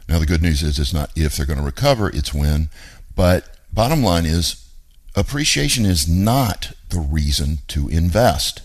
Now, 0.09 0.19
the 0.19 0.27
good 0.27 0.41
news 0.41 0.63
is 0.63 0.79
it's 0.79 0.95
not 0.95 1.11
if 1.15 1.37
they're 1.37 1.47
going 1.47 1.59
to 1.59 1.65
recover, 1.65 2.09
it's 2.09 2.33
when. 2.33 2.71
But 3.15 3.59
bottom 3.73 4.03
line 4.03 4.25
is 4.25 4.67
appreciation 5.15 5.85
is 5.85 6.09
not 6.09 6.73
the 6.89 7.01
reason 7.01 7.59
to 7.69 7.89
invest 7.89 8.63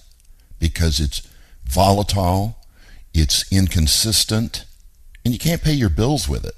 because 0.60 1.00
it's 1.00 1.28
volatile, 1.74 2.58
it's 3.14 3.52
inconsistent, 3.52 4.66
and 5.26 5.34
you 5.34 5.40
can't 5.40 5.64
pay 5.64 5.74
your 5.74 5.90
bills 5.90 6.30
with 6.30 6.46
it. 6.46 6.56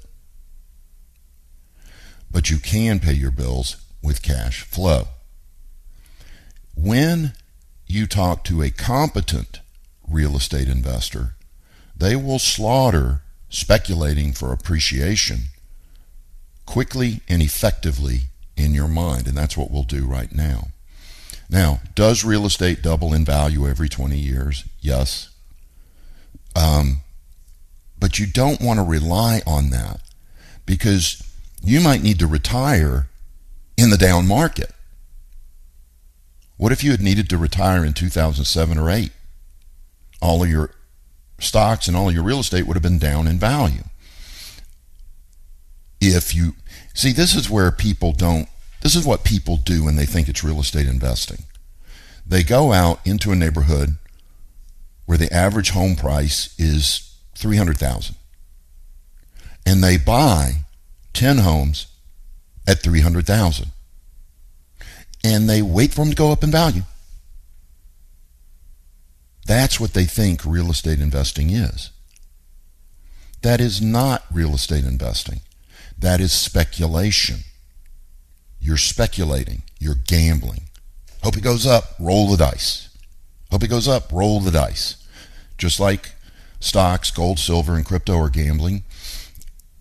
But 2.30 2.50
you 2.50 2.58
can 2.58 3.00
pay 3.00 3.14
your 3.14 3.30
bills 3.30 3.76
with 4.02 4.22
cash 4.22 4.62
flow. 4.62 5.08
When 6.74 7.32
you 7.86 8.06
talk 8.06 8.44
to 8.44 8.62
a 8.62 8.70
competent 8.70 9.60
real 10.08 10.36
estate 10.36 10.68
investor, 10.68 11.36
they 11.96 12.14
will 12.14 12.38
slaughter 12.38 13.22
speculating 13.48 14.32
for 14.32 14.52
appreciation 14.52 15.44
quickly 16.66 17.20
and 17.28 17.40
effectively 17.40 18.22
in 18.56 18.74
your 18.74 18.88
mind. 18.88 19.26
And 19.26 19.36
that's 19.36 19.56
what 19.56 19.70
we'll 19.70 19.84
do 19.84 20.04
right 20.04 20.32
now. 20.34 20.68
Now, 21.48 21.80
does 21.94 22.24
real 22.24 22.44
estate 22.46 22.82
double 22.82 23.14
in 23.14 23.24
value 23.24 23.68
every 23.68 23.88
20 23.88 24.16
years? 24.18 24.64
Yes. 24.80 25.30
Um, 26.54 27.00
but 27.98 28.18
you 28.18 28.26
don't 28.26 28.60
want 28.60 28.78
to 28.78 28.84
rely 28.84 29.42
on 29.46 29.70
that 29.70 30.00
because 30.64 31.22
you 31.62 31.80
might 31.80 32.02
need 32.02 32.18
to 32.18 32.26
retire 32.26 33.08
in 33.76 33.90
the 33.90 33.96
down 33.96 34.26
market. 34.26 34.72
What 36.56 36.72
if 36.72 36.82
you 36.82 36.90
had 36.90 37.00
needed 37.00 37.28
to 37.30 37.38
retire 37.38 37.84
in 37.84 37.92
2007 37.92 38.78
or 38.78 38.90
8? 38.90 39.10
All 40.22 40.42
of 40.42 40.50
your 40.50 40.70
stocks 41.38 41.86
and 41.86 41.96
all 41.96 42.08
of 42.08 42.14
your 42.14 42.24
real 42.24 42.40
estate 42.40 42.66
would 42.66 42.74
have 42.76 42.82
been 42.82 42.98
down 42.98 43.26
in 43.28 43.38
value. 43.38 43.84
If 46.00 46.34
you 46.34 46.54
see, 46.94 47.12
this 47.12 47.34
is 47.34 47.50
where 47.50 47.70
people 47.70 48.12
don't, 48.12 48.48
this 48.86 48.94
is 48.94 49.04
what 49.04 49.24
people 49.24 49.56
do 49.56 49.82
when 49.82 49.96
they 49.96 50.06
think 50.06 50.28
it's 50.28 50.44
real 50.44 50.60
estate 50.60 50.86
investing. 50.86 51.42
They 52.24 52.44
go 52.44 52.72
out 52.72 53.04
into 53.04 53.32
a 53.32 53.34
neighborhood 53.34 53.96
where 55.06 55.18
the 55.18 55.32
average 55.34 55.70
home 55.70 55.96
price 55.96 56.54
is 56.56 57.12
300,000 57.34 58.14
and 59.66 59.82
they 59.82 59.96
buy 59.96 60.58
10 61.14 61.38
homes 61.38 61.88
at 62.64 62.78
300,000 62.78 63.72
and 65.24 65.50
they 65.50 65.62
wait 65.62 65.92
for 65.92 66.02
them 66.02 66.10
to 66.10 66.16
go 66.16 66.30
up 66.30 66.44
in 66.44 66.52
value. 66.52 66.82
That's 69.46 69.80
what 69.80 69.94
they 69.94 70.04
think 70.04 70.44
real 70.44 70.70
estate 70.70 71.00
investing 71.00 71.50
is. 71.50 71.90
That 73.42 73.60
is 73.60 73.82
not 73.82 74.22
real 74.32 74.54
estate 74.54 74.84
investing. 74.84 75.40
That 75.98 76.20
is 76.20 76.30
speculation. 76.30 77.38
You're 78.66 78.76
speculating. 78.76 79.62
You're 79.78 79.94
gambling. 79.94 80.62
Hope 81.22 81.36
it 81.36 81.44
goes 81.44 81.68
up, 81.68 81.94
roll 82.00 82.28
the 82.28 82.36
dice. 82.36 82.88
Hope 83.52 83.62
it 83.62 83.68
goes 83.68 83.86
up, 83.86 84.10
roll 84.10 84.40
the 84.40 84.50
dice. 84.50 84.96
Just 85.56 85.78
like 85.78 86.16
stocks, 86.58 87.12
gold, 87.12 87.38
silver, 87.38 87.76
and 87.76 87.86
crypto 87.86 88.18
are 88.18 88.28
gambling. 88.28 88.82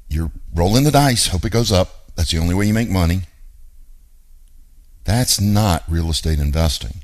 You're 0.08 0.32
rolling 0.54 0.84
the 0.84 0.91
dice, 0.91 1.30
hope 1.30 1.45
it 1.45 1.50
goes 1.50 1.71
up. 1.71 2.12
That's 2.15 2.30
the 2.30 2.38
only 2.38 2.54
way 2.54 2.67
you 2.67 2.76
make 2.76 2.91
money. 2.91 3.21
That's 5.04 5.41
not 5.41 5.84
real 5.88 6.12
estate 6.12 6.38
investing. 6.38 7.04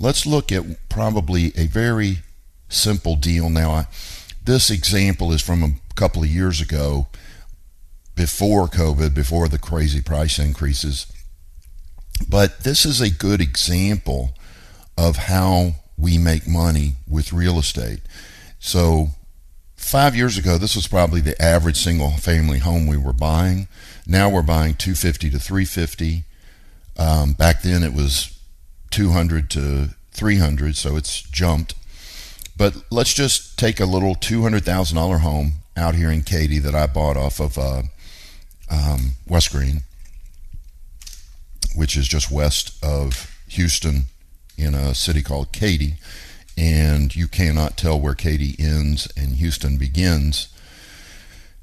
Let's 0.00 0.26
look 0.26 0.50
at 0.50 0.88
probably 0.88 1.52
a 1.56 1.68
very 1.68 2.18
simple 2.68 3.14
deal 3.14 3.48
now. 3.48 3.70
I, 3.70 3.86
this 4.44 4.70
example 4.70 5.30
is 5.30 5.40
from 5.40 5.62
a 5.62 5.74
couple 5.94 6.24
of 6.24 6.28
years 6.28 6.60
ago, 6.60 7.06
before 8.16 8.66
COVID, 8.66 9.14
before 9.14 9.46
the 9.46 9.58
crazy 9.58 10.00
price 10.00 10.38
increases. 10.40 11.06
But 12.28 12.60
this 12.60 12.84
is 12.84 13.00
a 13.00 13.10
good 13.10 13.40
example 13.40 14.34
of 14.98 15.16
how 15.16 15.76
we 15.98 16.18
make 16.18 16.48
money 16.48 16.94
with 17.06 17.32
real 17.32 17.58
estate. 17.58 18.00
So, 18.58 19.08
five 19.76 20.16
years 20.16 20.38
ago, 20.38 20.58
this 20.58 20.74
was 20.74 20.88
probably 20.88 21.20
the 21.20 21.40
average 21.40 21.76
single 21.76 22.12
family 22.12 22.58
home 22.58 22.86
we 22.86 22.96
were 22.96 23.12
buying. 23.12 23.68
Now 24.06 24.30
we're 24.30 24.42
buying 24.42 24.74
250 24.74 25.30
to 25.30 25.38
350. 25.38 26.24
Um, 26.98 27.34
back 27.34 27.62
then 27.62 27.82
it 27.82 27.92
was 27.92 28.38
200 28.90 29.50
to 29.50 29.90
300, 30.12 30.76
so 30.76 30.96
it's 30.96 31.20
jumped. 31.22 31.74
But 32.56 32.76
let's 32.90 33.12
just 33.12 33.58
take 33.58 33.78
a 33.78 33.84
little 33.84 34.14
$200,000 34.14 35.20
home 35.20 35.52
out 35.76 35.94
here 35.94 36.10
in 36.10 36.22
Katy 36.22 36.58
that 36.60 36.74
I 36.74 36.86
bought 36.86 37.18
off 37.18 37.38
of 37.38 37.58
uh, 37.58 37.82
um, 38.70 39.12
West 39.26 39.52
Green, 39.52 39.82
which 41.74 41.96
is 41.96 42.08
just 42.08 42.30
west 42.30 42.82
of 42.84 43.36
Houston 43.48 44.04
in 44.56 44.74
a 44.74 44.94
city 44.94 45.22
called 45.22 45.52
Katy. 45.52 45.94
And 46.58 47.14
you 47.14 47.28
cannot 47.28 47.76
tell 47.76 48.00
where 48.00 48.14
Katy 48.14 48.56
ends 48.58 49.08
and 49.16 49.36
Houston 49.36 49.76
begins. 49.76 50.48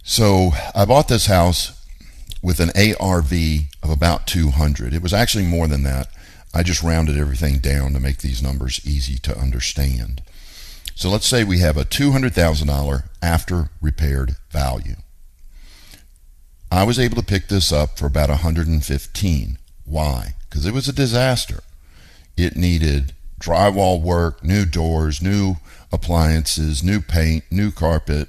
So 0.03 0.51
I 0.75 0.85
bought 0.85 1.07
this 1.07 1.25
house 1.25 1.83
with 2.43 2.59
an 2.59 2.71
ARV 2.75 3.31
of 3.81 3.89
about 3.89 4.27
200. 4.27 4.93
It 4.93 5.01
was 5.01 5.13
actually 5.13 5.45
more 5.45 5.67
than 5.67 5.83
that. 5.83 6.09
I 6.53 6.61
just 6.61 6.83
rounded 6.83 7.17
everything 7.17 7.57
down 7.59 7.93
to 7.93 7.99
make 7.99 8.19
these 8.19 8.43
numbers 8.43 8.79
easy 8.85 9.17
to 9.19 9.37
understand. 9.37 10.21
So 10.93 11.09
let's 11.09 11.25
say 11.25 11.43
we 11.43 11.59
have 11.59 11.77
a 11.77 11.85
$200,000 11.85 13.03
after 13.21 13.69
repaired 13.81 14.35
value. 14.51 14.95
I 16.73 16.85
was 16.85 16.97
able 16.97 17.17
to 17.17 17.23
pick 17.23 17.49
this 17.49 17.71
up 17.71 17.99
for 17.99 18.07
about 18.07 18.29
115. 18.29 19.57
Why? 19.85 20.33
Because 20.49 20.65
it 20.65 20.73
was 20.73 20.87
a 20.87 20.93
disaster. 20.93 21.59
It 22.35 22.55
needed 22.55 23.13
drywall 23.39 24.01
work, 24.01 24.43
new 24.43 24.65
doors, 24.65 25.21
new 25.21 25.57
appliances, 25.91 26.83
new 26.83 26.99
paint, 26.99 27.43
new 27.51 27.69
carpet. 27.69 28.27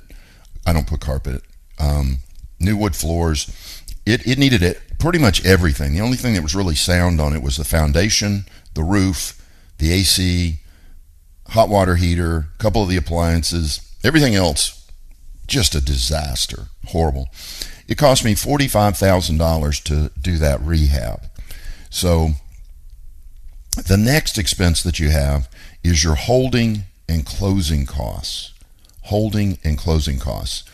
I 0.66 0.74
don't 0.74 0.87
put 0.87 1.00
carpet. 1.00 1.42
Um, 1.78 2.18
new 2.61 2.76
wood 2.76 2.94
floors. 2.94 3.83
It, 4.04 4.26
it 4.26 4.38
needed 4.38 4.62
it 4.62 4.98
pretty 4.98 5.18
much 5.18 5.42
everything. 5.46 5.94
The 5.94 6.02
only 6.02 6.18
thing 6.18 6.35
that 6.35 6.42
was 6.42 6.54
really 6.54 6.74
sound 6.74 7.22
on 7.22 7.33
it 7.33 7.42
was 7.42 7.57
the 7.57 7.64
foundation, 7.64 8.44
the 8.74 8.85
roof, 8.85 9.42
the 9.78 9.90
AC, 9.90 10.59
hot 11.48 11.70
water 11.70 11.96
heater, 11.96 12.48
a 12.54 12.62
couple 12.62 12.83
of 12.83 12.90
the 12.90 12.98
appliances. 12.98 13.80
Everything 14.04 14.35
else, 14.35 14.87
just 15.46 15.74
a 15.74 15.80
disaster. 15.80 16.68
Horrible. 16.88 17.30
It 17.87 17.99
cost 17.99 18.25
me 18.25 18.35
$45,000 18.35 19.83
to 19.85 20.11
do 20.20 20.38
that 20.38 20.61
rehab. 20.61 21.23
So 21.90 22.31
the 23.87 23.97
next 23.97 24.38
expense 24.38 24.83
that 24.83 24.99
you 24.99 25.11
have 25.11 25.49
is 25.83 26.03
your 26.03 26.14
holding 26.14 26.85
and 27.09 27.27
closing 27.27 27.87
costs. 27.87 28.53
Holding 29.03 29.59
and 29.62 29.77
closing 29.77 30.18
costs. 30.18 30.64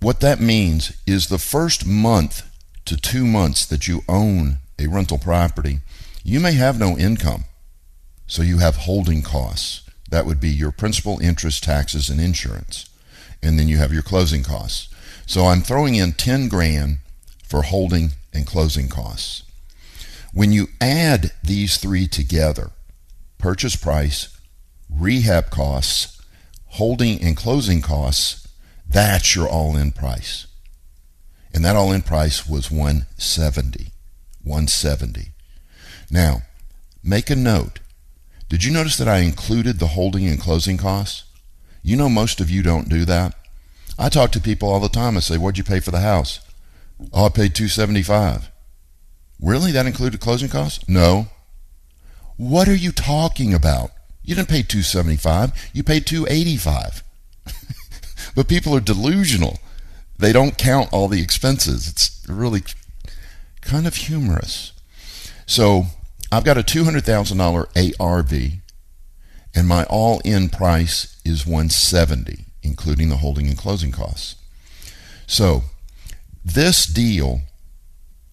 What 0.00 0.20
that 0.20 0.40
means 0.40 0.96
is 1.06 1.28
the 1.28 1.38
first 1.38 1.86
month 1.86 2.50
to 2.86 2.96
two 2.96 3.24
months 3.24 3.64
that 3.66 3.86
you 3.86 4.02
own 4.08 4.58
a 4.78 4.88
rental 4.88 5.18
property, 5.18 5.78
you 6.24 6.40
may 6.40 6.54
have 6.54 6.78
no 6.78 6.98
income. 6.98 7.44
So 8.26 8.42
you 8.42 8.58
have 8.58 8.76
holding 8.76 9.22
costs. 9.22 9.82
That 10.10 10.26
would 10.26 10.40
be 10.40 10.50
your 10.50 10.72
principal, 10.72 11.20
interest, 11.20 11.62
taxes, 11.62 12.08
and 12.08 12.20
insurance. 12.20 12.88
And 13.42 13.58
then 13.58 13.68
you 13.68 13.78
have 13.78 13.92
your 13.92 14.02
closing 14.02 14.42
costs. 14.42 14.88
So 15.32 15.46
I'm 15.46 15.62
throwing 15.62 15.94
in 15.94 16.12
10 16.12 16.48
grand 16.48 16.98
for 17.42 17.62
holding 17.62 18.10
and 18.34 18.46
closing 18.46 18.90
costs. 18.90 19.44
When 20.34 20.52
you 20.52 20.66
add 20.78 21.32
these 21.42 21.78
three 21.78 22.06
together, 22.06 22.72
purchase 23.38 23.74
price, 23.74 24.28
rehab 24.90 25.48
costs, 25.48 26.20
holding 26.66 27.18
and 27.22 27.34
closing 27.34 27.80
costs, 27.80 28.46
That's 28.86 29.34
your 29.34 29.48
all-in 29.48 29.92
price. 29.92 30.48
And 31.54 31.64
that 31.64 31.76
all-in 31.76 32.02
price 32.02 32.46
was 32.46 32.70
170. 32.70 33.86
170. 34.44 35.28
Now, 36.10 36.42
make 37.02 37.30
a 37.30 37.36
note. 37.36 37.80
Did 38.50 38.64
you 38.64 38.70
notice 38.70 38.98
that 38.98 39.08
I 39.08 39.20
included 39.20 39.78
the 39.78 39.94
holding 39.96 40.28
and 40.28 40.38
closing 40.38 40.76
costs? 40.76 41.24
You 41.82 41.96
know 41.96 42.10
most 42.10 42.38
of 42.38 42.50
you 42.50 42.62
don't 42.62 42.90
do 42.90 43.06
that. 43.06 43.34
I 43.98 44.08
talk 44.08 44.32
to 44.32 44.40
people 44.40 44.70
all 44.70 44.80
the 44.80 44.88
time. 44.88 45.16
I 45.16 45.20
say, 45.20 45.38
"What'd 45.38 45.58
you 45.58 45.64
pay 45.64 45.80
for 45.80 45.90
the 45.90 46.00
house?" 46.00 46.40
"Oh, 47.12 47.26
I 47.26 47.28
paid 47.28 47.54
275." 47.54 48.50
Really? 49.40 49.72
That 49.72 49.86
included 49.86 50.20
closing 50.20 50.48
costs? 50.48 50.88
No. 50.88 51.28
What 52.36 52.68
are 52.68 52.76
you 52.76 52.92
talking 52.92 53.52
about? 53.52 53.90
You 54.22 54.36
didn't 54.36 54.48
pay 54.48 54.62
275. 54.62 55.52
You 55.72 55.82
paid 55.82 56.06
285. 56.06 57.02
but 58.36 58.48
people 58.48 58.74
are 58.76 58.80
delusional. 58.80 59.58
They 60.16 60.32
don't 60.32 60.56
count 60.56 60.92
all 60.92 61.08
the 61.08 61.20
expenses. 61.20 61.88
It's 61.88 62.24
really 62.28 62.62
kind 63.60 63.86
of 63.86 63.96
humorous. 63.96 64.72
So, 65.44 65.86
I've 66.30 66.44
got 66.44 66.56
a 66.56 66.62
$200,000 66.62 68.00
ARV 68.00 68.32
and 69.54 69.68
my 69.68 69.84
all-in 69.84 70.48
price 70.48 71.20
is 71.24 71.46
170 71.46 72.46
including 72.62 73.08
the 73.08 73.18
holding 73.18 73.46
and 73.46 73.58
closing 73.58 73.92
costs. 73.92 74.36
So, 75.26 75.64
this 76.44 76.86
deal 76.86 77.42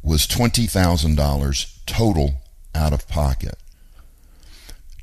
was 0.01 0.25
$20,000 0.25 1.85
total 1.85 2.41
out 2.73 2.93
of 2.93 3.07
pocket. 3.07 3.55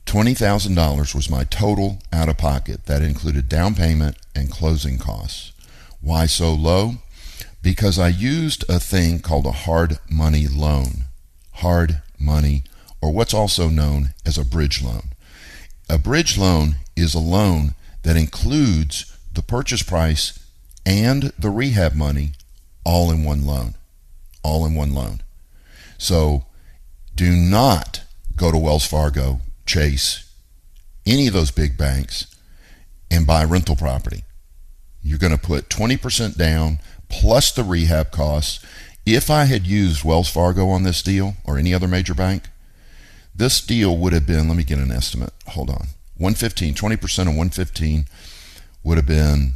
$20,000 0.07 1.15
was 1.15 1.31
my 1.31 1.45
total 1.45 1.99
out 2.13 2.29
of 2.29 2.39
pocket. 2.39 2.87
That 2.87 3.03
included 3.03 3.49
down 3.49 3.75
payment 3.75 4.17
and 4.35 4.51
closing 4.51 4.99
costs. 4.99 5.53
Why 6.01 6.27
so 6.27 6.55
low? 6.55 6.97
Because 7.63 7.99
I 7.99 8.09
used 8.09 8.65
a 8.69 8.79
thing 8.79 9.19
called 9.19 9.47
a 9.47 9.53
hard 9.53 9.99
money 10.09 10.47
loan. 10.47 11.05
Hard 11.55 12.03
money, 12.19 12.63
or 13.01 13.13
what's 13.13 13.35
also 13.35 13.69
known 13.69 14.11
as 14.25 14.39
a 14.39 14.45
bridge 14.45 14.83
loan. 14.83 15.11
A 15.89 15.99
bridge 15.99 16.39
loan 16.39 16.77
is 16.95 17.15
a 17.15 17.19
loan 17.19 17.75
that 18.03 18.17
includes 18.17 19.16
the 19.37 19.43
purchase 19.43 19.83
price 19.83 20.39
and 20.85 21.33
the 21.39 21.51
rehab 21.51 21.95
money 21.95 22.33
all 22.85 23.11
in 23.11 23.23
one 23.23 23.47
loan. 23.47 23.75
All 24.43 24.67
in 24.67 24.75
one 24.75 24.93
loan. 24.93 25.23
So 25.99 26.47
do 27.15 27.33
not 27.33 28.03
go 28.35 28.51
to 28.51 28.59
Wells 28.59 28.87
Fargo, 28.87 29.41
Chase, 29.65 30.31
any 31.07 31.27
of 31.27 31.33
those 31.33 31.51
big 31.51 31.77
banks 31.77 32.35
and 33.11 33.27
buy 33.27 33.45
rental 33.45 33.77
property. 33.77 34.25
You're 35.03 35.19
going 35.19 35.37
to 35.37 35.39
put 35.39 35.69
20% 35.69 36.37
down 36.37 36.81
plus 37.09 37.53
the 37.53 37.63
rehab 37.63 38.11
costs. 38.11 38.65
If 39.05 39.31
I 39.31 39.45
had 39.45 39.67
used 39.67 40.05
Wells 40.05 40.29
Fargo 40.29 40.69
on 40.69 40.83
this 40.83 41.03
deal 41.03 41.35
or 41.45 41.59
any 41.59 41.73
other 41.73 41.87
major 41.87 42.15
bank, 42.15 42.45
this 43.35 43.61
deal 43.61 43.97
would 43.97 44.13
have 44.13 44.27
been, 44.27 44.49
let 44.49 44.57
me 44.57 44.65
get 44.65 44.79
an 44.79 44.91
estimate. 44.91 45.33
Hold 45.49 45.71
on. 45.71 45.89
115, 46.19 46.75
20% 46.75 46.95
of 46.95 47.27
115 47.27 48.07
would 48.87 48.97
have 48.97 49.07
been 49.07 49.55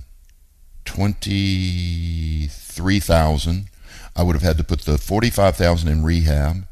23,000. 0.84 3.70
I 4.16 4.24
would 4.24 4.34
have 4.34 4.42
had 4.42 4.58
to 4.58 4.64
put 4.64 4.80
the 4.80 4.98
45,000 4.98 5.88
in 5.88 6.02
rehab 6.02 6.66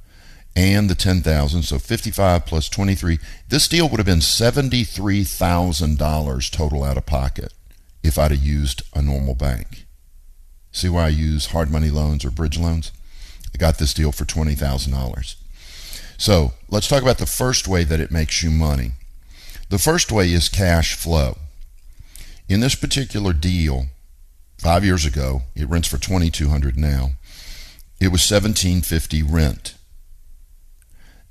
and 0.57 0.91
the 0.91 0.97
10,000, 0.97 1.63
so 1.63 1.79
55 1.79 2.47
plus 2.47 2.69
23. 2.69 3.21
This 3.49 3.69
deal 3.69 3.89
would 3.89 4.01
have 4.01 4.07
been 4.07 4.19
$73,000 4.19 6.51
total 6.51 6.83
out 6.83 6.97
of 6.97 7.07
pocket 7.07 7.55
if 8.03 8.19
I'd 8.19 8.33
have 8.33 8.43
used 8.43 8.83
a 8.93 9.03
normal 9.03 9.37
bank. 9.37 9.87
See 10.73 10.89
why 10.89 11.05
I 11.05 11.11
use 11.11 11.47
hard 11.47 11.71
money 11.71 11.91
loans 11.91 12.25
or 12.25 12.33
bridge 12.33 12.59
loans? 12.59 12.91
I 13.55 13.59
got 13.59 13.79
this 13.79 13.95
deal 13.95 14.11
for 14.11 14.25
$20,000. 14.25 15.37
So 16.17 16.55
let's 16.69 16.89
talk 16.89 17.03
about 17.03 17.19
the 17.19 17.27
first 17.27 17.69
way 17.69 17.85
that 17.85 18.01
it 18.01 18.11
makes 18.11 18.43
you 18.43 18.51
money. 18.51 18.95
The 19.69 19.79
first 19.79 20.11
way 20.11 20.33
is 20.33 20.49
cash 20.49 20.97
flow. 20.97 21.39
In 22.49 22.61
this 22.61 22.75
particular 22.75 23.35
deal, 23.35 23.87
five 24.57 24.83
years 24.83 25.05
ago, 25.05 25.43
it 25.55 25.69
rents 25.69 25.87
for 25.87 25.99
2200 25.99 26.79
now. 26.79 27.11
It 28.01 28.09
was 28.09 28.31
1750 28.31 29.23
rent. 29.23 29.75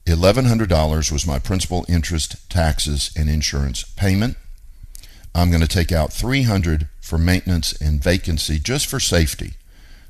$1,100 0.05 1.11
was 1.11 1.27
my 1.27 1.39
principal, 1.39 1.85
interest, 1.89 2.49
taxes, 2.49 3.11
and 3.17 3.29
insurance 3.29 3.83
payment. 3.83 4.37
I'm 5.33 5.49
going 5.49 5.61
to 5.61 5.67
take 5.67 5.91
out 5.91 6.13
300 6.13 6.87
for 7.01 7.17
maintenance 7.17 7.73
and 7.73 8.01
vacancy 8.01 8.59
just 8.59 8.87
for 8.87 8.99
safety. 8.99 9.53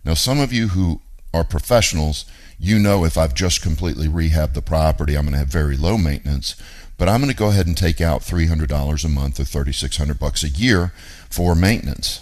Now, 0.03 0.13
some 0.13 0.39
of 0.39 0.53
you 0.53 0.69
who 0.69 1.01
are 1.33 1.43
professionals, 1.43 2.25
you 2.59 2.79
know 2.79 3.05
if 3.05 3.17
I've 3.17 3.33
just 3.33 3.61
completely 3.61 4.07
rehabbed 4.07 4.53
the 4.53 4.61
property, 4.61 5.15
I'm 5.15 5.23
going 5.23 5.33
to 5.33 5.39
have 5.39 5.47
very 5.47 5.77
low 5.77 5.97
maintenance. 5.97 6.55
But 6.97 7.07
I'm 7.07 7.21
going 7.21 7.31
to 7.31 7.37
go 7.37 7.49
ahead 7.49 7.67
and 7.67 7.77
take 7.77 8.01
out 8.01 8.21
$300 8.21 9.05
a 9.05 9.09
month 9.09 9.39
or 9.39 9.43
3600 9.43 10.19
bucks 10.19 10.43
a 10.43 10.49
year 10.49 10.91
for 11.29 11.55
maintenance 11.55 12.21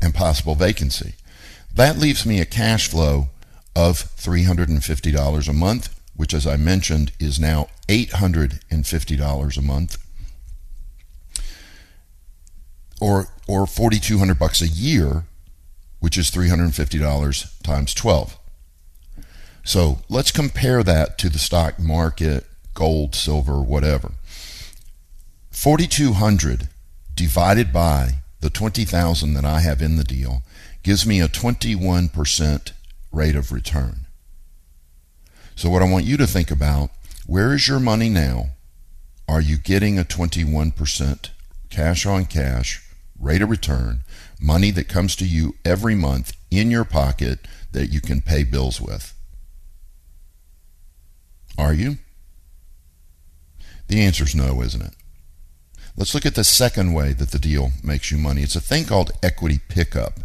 and 0.00 0.14
possible 0.14 0.54
vacancy. 0.54 1.14
That 1.74 1.98
leaves 1.98 2.24
me 2.24 2.40
a 2.40 2.46
cash 2.46 2.88
flow 2.88 3.28
of 3.76 3.96
$350 4.16 5.48
a 5.48 5.52
month, 5.52 6.00
which 6.16 6.32
as 6.32 6.46
I 6.46 6.56
mentioned 6.56 7.12
is 7.18 7.38
now 7.38 7.68
$850 7.88 9.58
a 9.58 9.62
month 9.62 9.98
or 13.00 13.28
or 13.46 13.66
4200 13.66 14.38
bucks 14.38 14.62
a 14.62 14.68
year, 14.68 15.24
which 16.00 16.16
is 16.16 16.30
$350 16.30 17.62
times 17.62 17.92
12. 17.92 18.38
So, 19.66 20.00
let's 20.08 20.30
compare 20.30 20.82
that 20.82 21.18
to 21.18 21.28
the 21.28 21.38
stock 21.38 21.78
market 21.78 22.46
gold, 22.74 23.14
silver, 23.14 23.60
whatever. 23.60 24.12
4200 25.50 26.68
divided 27.14 27.72
by 27.72 28.16
the 28.40 28.50
20,000 28.50 29.34
that 29.34 29.44
I 29.44 29.60
have 29.60 29.80
in 29.80 29.96
the 29.96 30.04
deal 30.04 30.42
gives 30.82 31.06
me 31.06 31.20
a 31.20 31.28
21% 31.28 32.72
rate 33.12 33.36
of 33.36 33.52
return. 33.52 34.06
So 35.56 35.70
what 35.70 35.82
I 35.82 35.88
want 35.88 36.04
you 36.04 36.16
to 36.16 36.26
think 36.26 36.50
about, 36.50 36.90
where 37.26 37.54
is 37.54 37.68
your 37.68 37.80
money 37.80 38.08
now? 38.08 38.50
Are 39.26 39.40
you 39.40 39.56
getting 39.56 39.98
a 39.98 40.04
21% 40.04 41.30
cash 41.70 42.04
on 42.04 42.26
cash 42.26 42.82
rate 43.18 43.40
of 43.40 43.48
return, 43.48 44.00
money 44.40 44.70
that 44.72 44.88
comes 44.88 45.16
to 45.16 45.26
you 45.26 45.54
every 45.64 45.94
month 45.94 46.36
in 46.50 46.70
your 46.70 46.84
pocket 46.84 47.38
that 47.72 47.86
you 47.86 48.00
can 48.00 48.20
pay 48.20 48.44
bills 48.44 48.80
with? 48.80 49.14
Are 51.56 51.72
you? 51.72 51.98
The 53.88 54.02
answer 54.02 54.24
is 54.24 54.34
no, 54.34 54.62
isn't 54.62 54.82
it? 54.82 54.94
Let's 55.96 56.14
look 56.14 56.26
at 56.26 56.34
the 56.34 56.44
second 56.44 56.92
way 56.92 57.12
that 57.12 57.30
the 57.30 57.38
deal 57.38 57.70
makes 57.82 58.10
you 58.10 58.18
money. 58.18 58.42
It's 58.42 58.56
a 58.56 58.60
thing 58.60 58.84
called 58.84 59.12
equity 59.22 59.60
pickup. 59.68 60.20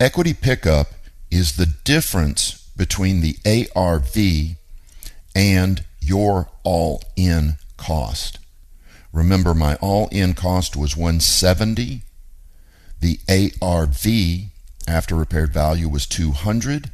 Equity 0.00 0.32
pickup 0.32 0.88
is 1.30 1.56
the 1.56 1.66
difference 1.66 2.68
between 2.76 3.20
the 3.20 3.36
ARV 3.76 4.56
and 5.34 5.84
your 6.00 6.48
all 6.64 7.02
in 7.16 7.56
cost. 7.76 8.38
Remember, 9.12 9.52
my 9.52 9.74
all 9.76 10.08
in 10.08 10.32
cost 10.32 10.74
was 10.74 10.96
170. 10.96 12.02
The 13.00 13.20
ARV 13.28 14.06
after 14.88 15.14
repaired 15.14 15.52
value 15.52 15.88
was 15.88 16.06
200. 16.06 16.90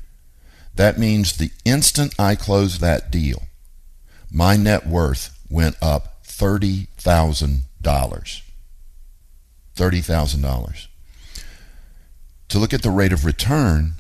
That 0.75 0.99
means 0.99 1.37
the 1.37 1.53
instant 1.65 2.15
I 2.19 2.35
close 2.35 2.79
that 2.79 3.11
deal, 3.11 3.45
my 4.31 4.57
net 4.57 4.87
worth 4.87 5.38
went 5.51 5.77
up 5.81 6.25
$30,000. 6.25 8.43
$30,000. 9.77 10.87
To 12.49 12.59
look 12.59 12.73
at 12.73 12.83
the 12.83 12.91
rate 12.91 13.13
of 13.13 13.25
return, 13.25 13.93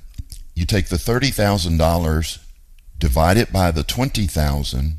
you 0.54 0.66
take 0.66 0.88
the 0.88 0.96
$30,000, 0.96 2.38
divide 2.98 3.36
it 3.36 3.52
by 3.52 3.70
the 3.70 3.84
20,000, 3.84 4.98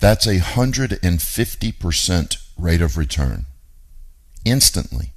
that's 0.00 0.26
a 0.26 0.38
150% 0.38 2.36
rate 2.58 2.80
of 2.80 2.96
return 2.96 3.44
instantly. 4.44 5.12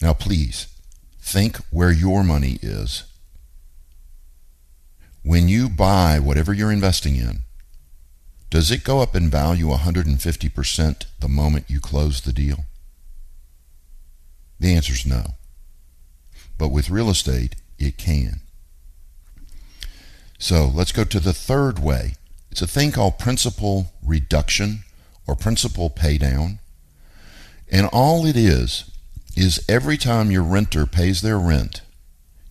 Now, 0.00 0.12
please 0.12 0.68
think 1.20 1.56
where 1.70 1.90
your 1.90 2.22
money 2.22 2.60
is. 2.62 3.02
When 5.22 5.48
you 5.48 5.68
buy 5.68 6.20
whatever 6.20 6.52
you're 6.52 6.70
investing 6.70 7.16
in, 7.16 7.42
does 8.50 8.70
it 8.70 8.84
go 8.84 9.00
up 9.00 9.14
in 9.14 9.28
value 9.28 9.66
150% 9.66 11.04
the 11.20 11.28
moment 11.28 11.66
you 11.68 11.80
close 11.80 12.20
the 12.20 12.32
deal? 12.32 12.64
The 14.58 14.74
answer 14.74 14.92
is 14.92 15.04
no. 15.04 15.34
But 16.58 16.68
with 16.68 16.90
real 16.90 17.10
estate, 17.10 17.56
it 17.78 17.98
can. 17.98 18.40
So 20.38 20.70
let's 20.72 20.92
go 20.92 21.04
to 21.04 21.20
the 21.20 21.32
third 21.32 21.78
way. 21.78 22.14
It's 22.50 22.62
a 22.62 22.66
thing 22.66 22.92
called 22.92 23.18
principal 23.18 23.92
reduction 24.02 24.84
or 25.26 25.34
principal 25.34 25.90
paydown. 25.90 26.58
And 27.70 27.86
all 27.92 28.24
it 28.24 28.36
is, 28.36 28.90
is 29.36 29.62
every 29.68 29.98
time 29.98 30.30
your 30.30 30.42
renter 30.42 30.86
pays 30.86 31.20
their 31.20 31.38
rent, 31.38 31.82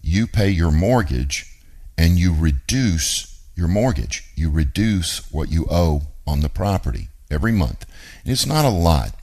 you 0.01 0.27
pay 0.27 0.49
your 0.49 0.71
mortgage 0.71 1.51
and 1.97 2.19
you 2.19 2.33
reduce 2.33 3.34
your 3.55 3.67
mortgage. 3.67 4.23
You 4.35 4.49
reduce 4.49 5.31
what 5.31 5.51
you 5.51 5.65
owe 5.69 6.03
on 6.27 6.41
the 6.41 6.49
property 6.49 7.09
every 7.29 7.51
month. 7.51 7.85
And 8.23 8.31
it's 8.31 8.45
not 8.45 8.65
a 8.65 8.69
lot 8.69 9.15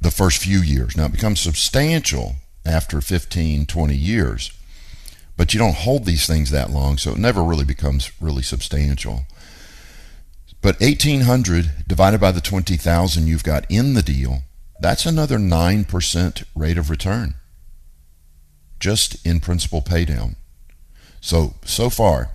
the 0.00 0.10
first 0.10 0.38
few 0.38 0.60
years. 0.60 0.96
Now 0.96 1.06
it 1.06 1.12
becomes 1.12 1.40
substantial 1.40 2.36
after 2.64 3.00
15, 3.00 3.66
20 3.66 3.94
years. 3.94 4.52
But 5.36 5.54
you 5.54 5.58
don't 5.58 5.76
hold 5.76 6.04
these 6.04 6.26
things 6.26 6.50
that 6.50 6.70
long, 6.70 6.98
so 6.98 7.12
it 7.12 7.18
never 7.18 7.42
really 7.42 7.64
becomes 7.64 8.12
really 8.20 8.42
substantial. 8.42 9.24
But 10.62 10.80
1800 10.80 11.84
divided 11.88 12.20
by 12.20 12.32
the 12.32 12.42
20,000 12.42 13.26
you've 13.26 13.44
got 13.44 13.64
in 13.70 13.94
the 13.94 14.02
deal, 14.02 14.42
that's 14.80 15.06
another 15.06 15.38
9% 15.38 16.44
rate 16.54 16.78
of 16.78 16.90
return 16.90 17.34
just 18.80 19.24
in 19.24 19.38
principal 19.38 19.82
paydown. 19.82 20.34
So, 21.20 21.54
so 21.64 21.90
far, 21.90 22.30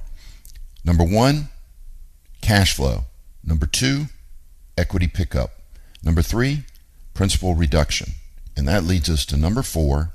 number 0.86 1.04
one, 1.04 1.50
cash 2.42 2.74
flow. 2.74 3.06
Number 3.44 3.66
two, 3.66 4.06
equity 4.78 5.08
pickup. 5.08 5.52
Number 6.04 6.22
three, 6.22 6.64
principal 7.14 7.56
reduction. 7.56 8.14
And 8.56 8.68
that 8.68 8.84
leads 8.84 9.10
us 9.10 9.26
to 9.28 9.38
number 9.38 9.64
four, 9.64 10.14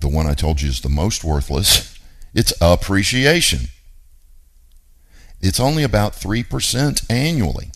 the 0.00 0.08
one 0.08 0.26
I 0.26 0.34
told 0.34 0.60
you 0.60 0.68
is 0.68 0.80
the 0.80 0.88
most 0.88 1.22
worthless. 1.22 1.90
It's 2.34 2.54
appreciation. 2.62 3.66
It's 5.42 5.60
only 5.60 5.82
about 5.82 6.14
3% 6.14 7.04
annually. 7.10 7.68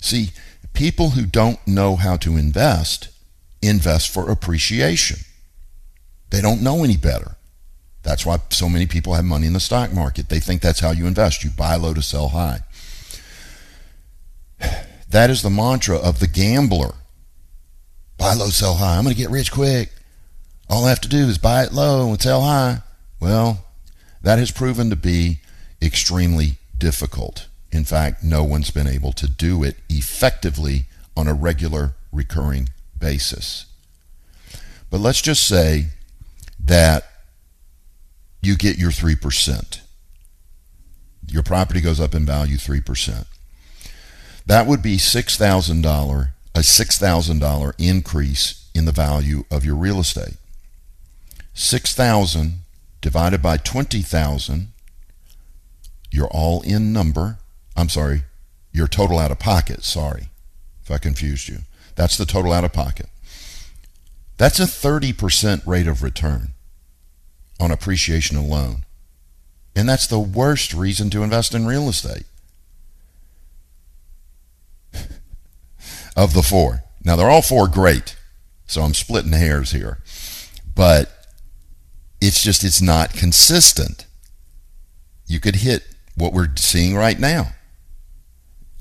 See, 0.00 0.30
people 0.72 1.10
who 1.10 1.26
don't 1.26 1.64
know 1.64 1.94
how 1.94 2.16
to 2.16 2.36
invest 2.36 3.10
invest 3.62 4.12
for 4.12 4.30
appreciation. 4.30 5.18
They 6.30 6.40
don't 6.40 6.62
know 6.62 6.82
any 6.82 6.96
better. 6.96 7.36
That's 8.02 8.24
why 8.24 8.38
so 8.50 8.68
many 8.68 8.86
people 8.86 9.14
have 9.14 9.24
money 9.24 9.46
in 9.46 9.52
the 9.52 9.60
stock 9.60 9.92
market. 9.92 10.28
They 10.28 10.40
think 10.40 10.62
that's 10.62 10.80
how 10.80 10.90
you 10.90 11.06
invest. 11.06 11.44
You 11.44 11.50
buy 11.50 11.76
low 11.76 11.94
to 11.94 12.02
sell 12.02 12.28
high. 12.28 12.60
That 15.10 15.28
is 15.28 15.42
the 15.42 15.50
mantra 15.50 15.96
of 15.96 16.20
the 16.20 16.28
gambler. 16.28 16.94
Buy 18.16 18.34
low, 18.34 18.50
sell 18.50 18.74
high. 18.74 18.96
I'm 18.96 19.02
going 19.02 19.12
to 19.12 19.20
get 19.20 19.28
rich 19.28 19.50
quick. 19.50 19.90
All 20.68 20.84
I 20.84 20.90
have 20.90 21.00
to 21.00 21.08
do 21.08 21.26
is 21.26 21.36
buy 21.36 21.64
it 21.64 21.72
low 21.72 22.10
and 22.10 22.22
sell 22.22 22.42
high. 22.42 22.82
Well, 23.18 23.64
that 24.22 24.38
has 24.38 24.52
proven 24.52 24.88
to 24.90 24.94
be 24.94 25.40
extremely 25.82 26.58
difficult. 26.78 27.48
In 27.72 27.84
fact, 27.84 28.22
no 28.22 28.44
one's 28.44 28.70
been 28.70 28.86
able 28.86 29.12
to 29.14 29.28
do 29.28 29.64
it 29.64 29.78
effectively 29.88 30.84
on 31.16 31.26
a 31.26 31.34
regular, 31.34 31.94
recurring 32.12 32.68
basis. 32.96 33.66
But 34.90 35.00
let's 35.00 35.22
just 35.22 35.46
say 35.46 35.86
that 36.62 37.04
you 38.40 38.56
get 38.56 38.78
your 38.78 38.90
3%. 38.90 39.80
Your 41.26 41.42
property 41.42 41.80
goes 41.80 42.00
up 42.00 42.14
in 42.14 42.26
value 42.26 42.56
3%. 42.56 43.26
That 44.46 44.66
would 44.66 44.82
be 44.82 44.96
$6,000, 44.96 46.28
a 46.54 46.58
$6,000 46.58 47.72
increase 47.78 48.68
in 48.74 48.84
the 48.84 48.92
value 48.92 49.44
of 49.50 49.64
your 49.64 49.76
real 49.76 50.00
estate. 50.00 50.36
6,000 51.54 52.60
divided 53.00 53.42
by 53.42 53.56
20,000, 53.56 54.68
your 56.10 56.28
all 56.28 56.62
in 56.62 56.92
number, 56.92 57.38
I'm 57.76 57.88
sorry, 57.88 58.24
your 58.72 58.88
total 58.88 59.18
out 59.18 59.30
of 59.30 59.38
pocket, 59.38 59.84
sorry 59.84 60.28
if 60.82 60.90
I 60.90 60.98
confused 60.98 61.48
you. 61.48 61.58
That's 61.94 62.16
the 62.16 62.26
total 62.26 62.52
out 62.52 62.64
of 62.64 62.72
pocket. 62.72 63.08
That's 64.38 64.58
a 64.58 64.64
30% 64.64 65.66
rate 65.66 65.86
of 65.86 66.02
return 66.02 66.54
on 67.60 67.70
appreciation 67.70 68.36
alone. 68.36 68.84
And 69.76 69.88
that's 69.88 70.06
the 70.06 70.18
worst 70.18 70.74
reason 70.74 71.10
to 71.10 71.22
invest 71.22 71.54
in 71.54 71.66
real 71.66 71.88
estate. 71.88 72.24
of 76.16 76.34
the 76.34 76.42
four. 76.42 76.82
Now, 77.04 77.16
they're 77.16 77.30
all 77.30 77.42
four 77.42 77.68
great, 77.68 78.16
so 78.66 78.82
I'm 78.82 78.94
splitting 78.94 79.32
hairs 79.32 79.70
here. 79.72 79.98
But 80.74 81.28
it's 82.20 82.42
just, 82.42 82.64
it's 82.64 82.82
not 82.82 83.12
consistent. 83.12 84.06
You 85.26 85.38
could 85.38 85.56
hit 85.56 85.84
what 86.16 86.32
we're 86.32 86.56
seeing 86.56 86.96
right 86.96 87.18
now 87.18 87.54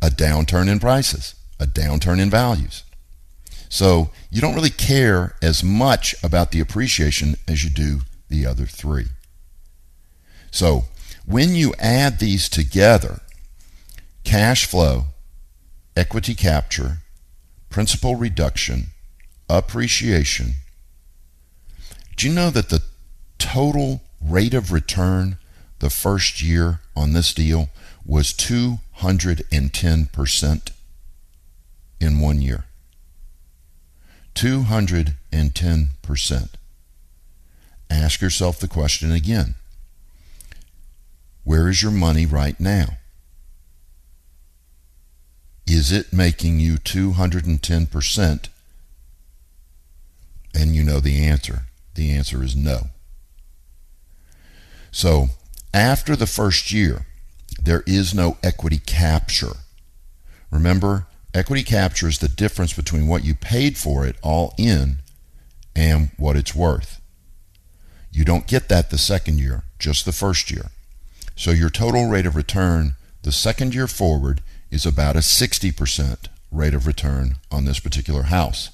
a 0.02 0.08
downturn 0.08 0.70
in 0.70 0.80
prices, 0.80 1.36
a 1.60 1.66
downturn 1.66 2.20
in 2.20 2.30
values. 2.30 2.84
So 3.68 4.10
you 4.32 4.42
don't 4.42 4.56
really 4.56 4.70
care 4.70 5.36
as 5.42 5.64
much 5.64 6.16
about 6.24 6.52
the 6.52 6.62
appreciation 6.62 7.36
as 7.48 7.64
you 7.64 7.70
do 7.70 8.02
the 8.30 8.46
other 8.46 8.66
three. 8.66 9.08
So 10.52 10.86
when 11.26 11.56
you 11.56 11.74
add 11.80 12.20
these 12.20 12.50
together, 12.50 13.22
cash 14.24 14.66
flow, 14.66 15.06
equity 15.96 16.36
capture, 16.36 16.98
principal 17.70 18.16
reduction, 18.16 18.88
appreciation, 19.50 20.54
do 22.16 22.28
you 22.28 22.34
know 22.34 22.50
that 22.50 22.70
the 22.70 22.82
total 23.38 24.02
rate 24.22 24.54
of 24.54 24.72
return 24.72 25.38
the 25.80 25.90
first 25.90 26.42
year 26.42 26.80
on 26.96 27.12
this 27.14 27.34
deal 27.34 27.70
was 28.06 28.32
210% 28.34 30.72
in 32.02 32.20
one 32.20 32.42
year? 32.42 32.66
210%. 34.36 36.50
Ask 37.90 38.22
yourself 38.22 38.60
the 38.60 38.68
question 38.68 39.12
again 39.12 39.56
Where 41.44 41.68
is 41.70 41.82
your 41.82 41.92
money 41.92 42.26
right 42.26 42.60
now? 42.60 42.98
Is 45.68 45.92
it 45.92 46.12
making 46.12 46.60
you 46.60 46.76
210%? 46.76 48.50
And 50.56 50.76
you 50.76 50.84
know 50.84 51.00
the 51.00 51.24
answer. 51.24 51.64
The 51.94 52.12
answer 52.12 52.44
is 52.44 52.56
no. 52.56 52.88
So, 54.92 55.28
after 55.72 56.16
the 56.16 56.26
first 56.26 56.72
year, 56.72 57.06
there 57.62 57.84
is 57.86 58.16
no 58.16 58.38
equity 58.42 58.80
capture. 58.80 59.58
Remember, 60.50 61.06
Equity 61.34 61.62
capture 61.62 62.08
is 62.08 62.18
the 62.18 62.28
difference 62.28 62.74
between 62.74 63.08
what 63.08 63.24
you 63.24 63.36
paid 63.36 63.78
for 63.78 64.06
it 64.06 64.16
all 64.24 64.54
in 64.58 64.98
and 65.76 66.10
what 66.18 66.36
it's 66.36 66.56
worth. 66.56 66.99
You 68.12 68.26
don't 68.26 68.48
get 68.48 68.70
that 68.70 68.90
the 68.90 68.98
second 68.98 69.40
year, 69.40 69.64
just 69.78 70.06
the 70.06 70.12
first 70.12 70.50
year. 70.52 70.72
So 71.36 71.52
your 71.52 71.70
total 71.70 72.10
rate 72.10 72.26
of 72.26 72.36
return 72.36 72.96
the 73.24 73.32
second 73.32 73.76
year 73.76 73.88
forward 73.88 74.42
is 74.72 74.86
about 74.86 75.16
a 75.16 75.20
60% 75.20 76.28
rate 76.52 76.74
of 76.74 76.88
return 76.88 77.36
on 77.52 77.66
this 77.66 77.80
particular 77.80 78.24
house. 78.24 78.72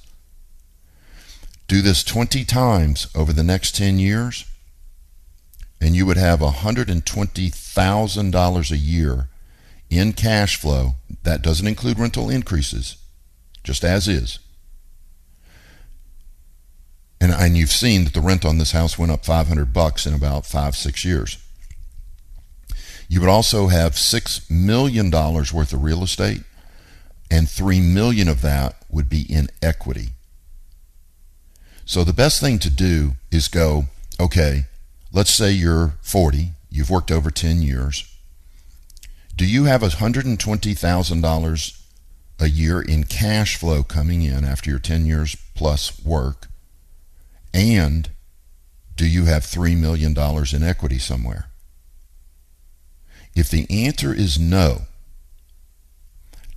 Do 1.67 1.81
this 1.81 2.01
20 2.03 2.45
times 2.45 3.07
over 3.15 3.33
the 3.33 3.43
next 3.43 3.75
10 3.75 3.99
years, 3.99 4.45
and 5.81 5.93
you 5.95 6.05
would 6.05 6.17
have 6.17 6.39
$120,000 6.39 8.71
a 8.71 8.77
year 8.77 9.27
in 9.89 10.13
cash 10.13 10.55
flow, 10.57 10.95
that 11.23 11.41
doesn't 11.41 11.67
include 11.67 11.99
rental 11.99 12.29
increases, 12.29 12.95
just 13.63 13.83
as 13.83 14.07
is. 14.07 14.39
And, 17.19 17.31
and 17.31 17.57
you've 17.57 17.71
seen 17.71 18.03
that 18.03 18.13
the 18.13 18.21
rent 18.21 18.45
on 18.45 18.57
this 18.57 18.71
house 18.71 18.97
went 18.97 19.11
up 19.11 19.25
500 19.25 19.73
bucks 19.73 20.05
in 20.05 20.13
about 20.13 20.45
five, 20.45 20.75
six 20.75 21.05
years. 21.05 21.37
You 23.07 23.21
would 23.21 23.29
also 23.29 23.67
have 23.67 23.93
$6 23.93 24.49
million 24.49 25.11
worth 25.11 25.73
of 25.73 25.83
real 25.83 26.03
estate, 26.03 26.41
and 27.29 27.49
3 27.49 27.79
million 27.81 28.27
of 28.27 28.41
that 28.41 28.75
would 28.89 29.09
be 29.09 29.21
in 29.21 29.47
equity. 29.61 30.09
So 31.85 32.03
the 32.03 32.13
best 32.13 32.41
thing 32.41 32.57
to 32.59 32.69
do 32.69 33.13
is 33.31 33.47
go, 33.47 33.85
okay, 34.19 34.65
let's 35.13 35.33
say 35.33 35.51
you're 35.51 35.93
40, 36.01 36.49
you've 36.69 36.89
worked 36.89 37.11
over 37.11 37.29
10 37.29 37.61
years 37.61 38.11
do 39.35 39.45
you 39.45 39.65
have 39.65 39.81
$120,000 39.81 41.81
a 42.39 42.49
year 42.49 42.81
in 42.81 43.03
cash 43.03 43.57
flow 43.57 43.83
coming 43.83 44.21
in 44.21 44.45
after 44.45 44.69
your 44.69 44.79
10 44.79 45.05
years 45.05 45.35
plus 45.55 46.01
work? 46.03 46.47
And 47.55 48.09
do 48.97 49.07
you 49.07 49.25
have 49.25 49.43
$3 49.43 49.77
million 49.79 50.11
in 50.11 50.63
equity 50.69 50.99
somewhere? 50.99 51.45
If 53.33 53.49
the 53.49 53.65
answer 53.69 54.13
is 54.13 54.37
no, 54.37 54.81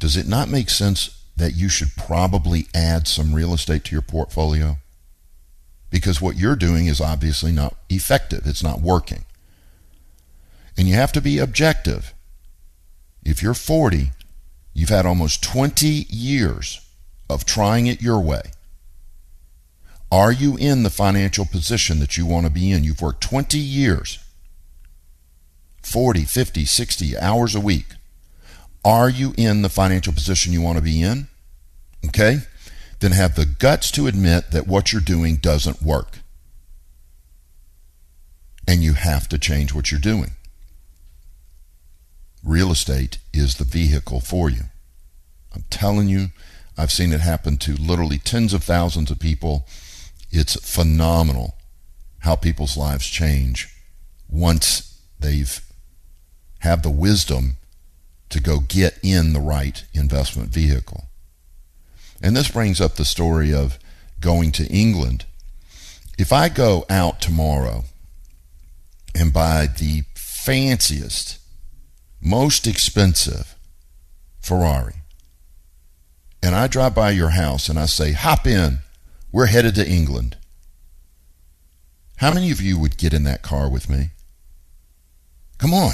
does 0.01 0.17
it 0.17 0.27
not 0.27 0.49
make 0.49 0.69
sense 0.69 1.23
that 1.37 1.55
you 1.55 1.69
should 1.69 1.95
probably 1.97 2.67
add 2.75 3.07
some 3.07 3.33
real 3.33 3.55
estate 3.55 3.85
to 3.85 3.95
your 3.95 4.03
portfolio? 4.03 4.79
Because 5.89 6.21
what 6.21 6.37
you're 6.37 6.57
doing 6.57 6.87
is 6.87 7.01
obviously 7.01 7.53
not 7.53 7.77
effective, 7.89 8.43
it's 8.45 8.63
not 8.63 8.81
working. 8.81 9.25
And 10.77 10.89
you 10.89 10.95
have 10.95 11.13
to 11.13 11.21
be 11.21 11.39
objective. 11.39 12.13
If 13.25 13.41
you're 13.41 13.55
40, 13.55 14.11
you've 14.75 14.89
had 14.89 15.07
almost 15.07 15.45
20 15.45 16.07
years 16.11 16.85
of 17.31 17.45
trying 17.45 17.87
it 17.87 18.03
your 18.03 18.21
way. 18.21 18.43
Are 20.11 20.33
you 20.33 20.57
in 20.57 20.83
the 20.83 20.91
financial 20.91 21.45
position 21.45 21.99
that 22.01 22.17
you 22.17 22.25
want 22.25 22.47
to 22.47 22.53
be 22.53 22.71
in? 22.71 22.85
You've 22.85 23.03
worked 23.03 23.23
20 23.23 23.59
years, 23.59 24.19
40, 25.83 26.25
50, 26.25 26.65
60 26.65 27.19
hours 27.19 27.55
a 27.55 27.61
week. 27.61 27.87
Are 28.85 29.11
you 29.11 29.35
in 29.37 29.63
the 29.63 29.69
financial 29.69 30.13
position 30.13 30.53
you 30.53 30.63
want 30.63 30.79
to 30.79 30.85
be 30.85 31.03
in? 31.03 31.29
Okay? 32.07 32.39
Then 33.01 33.13
have 33.13 33.35
the 33.35 33.45
guts 33.47 33.91
to 33.93 34.07
admit 34.07 34.51
that 34.51 34.67
what 34.67 34.93
you're 34.93 35.03
doing 35.03 35.37
doesn't 35.37 35.83
work. 35.83 36.21
And 38.67 38.83
you 38.83 38.95
have 38.95 39.29
to 39.29 39.39
change 39.39 39.75
what 39.75 39.91
you're 39.91 40.01
doing. 40.01 40.33
Real 42.43 42.71
estate 42.71 43.19
is 43.33 43.57
the 43.57 43.65
vehicle 43.65 44.21
for 44.21 44.49
you. 44.49 44.63
I'm 45.55 45.65
telling 45.71 46.09
you, 46.09 46.29
I've 46.77 46.93
seen 46.93 47.13
it 47.13 47.21
happen 47.21 47.57
to 47.59 47.75
literally 47.75 48.19
tens 48.19 48.55
of 48.55 48.63
thousands 48.63 49.11
of 49.11 49.19
people. 49.19 49.67
It's 50.31 50.57
phenomenal 50.57 51.57
how 52.21 52.37
people's 52.37 52.77
lives 52.77 53.07
change 53.07 53.69
once 54.29 55.01
they've 55.19 55.61
have 56.61 56.83
the 56.83 56.91
wisdom 56.91 57.57
to 58.31 58.41
go 58.41 58.59
get 58.61 58.99
in 59.03 59.33
the 59.33 59.41
right 59.41 59.85
investment 59.95 60.51
vehicle. 60.51 61.05
And 62.21 62.37
this 62.37 62.51
brings 62.51 62.81
up 62.81 62.97
the 62.97 63.05
story 63.05 63.55
of 63.55 63.79
going 64.21 64.53
to 64.53 64.67
England. 64.67 65.25
If 66.19 66.33
I 66.33 66.49
go 66.49 66.85
out 66.91 67.21
tomorrow 67.21 67.85
and 69.15 69.33
buy 69.33 69.69
the 69.69 70.03
fanciest, 70.15 71.39
most 72.21 72.67
expensive 72.67 73.55
Ferrari, 74.41 74.97
and 76.43 76.55
I 76.55 76.67
drive 76.67 76.95
by 76.95 77.11
your 77.11 77.31
house 77.31 77.69
and 77.69 77.79
I 77.79 77.87
say, 77.87 78.13
hop 78.13 78.47
in, 78.47 78.81
we're 79.33 79.47
headed 79.47 79.75
to 79.77 79.89
England. 79.89 80.37
How 82.17 82.33
many 82.33 82.51
of 82.51 82.61
you 82.61 82.79
would 82.79 82.97
get 82.97 83.15
in 83.15 83.25
that 83.25 83.43
car 83.43 83.71
with 83.71 83.89
me? 83.89 84.11
Come 85.59 85.73
on. 85.73 85.93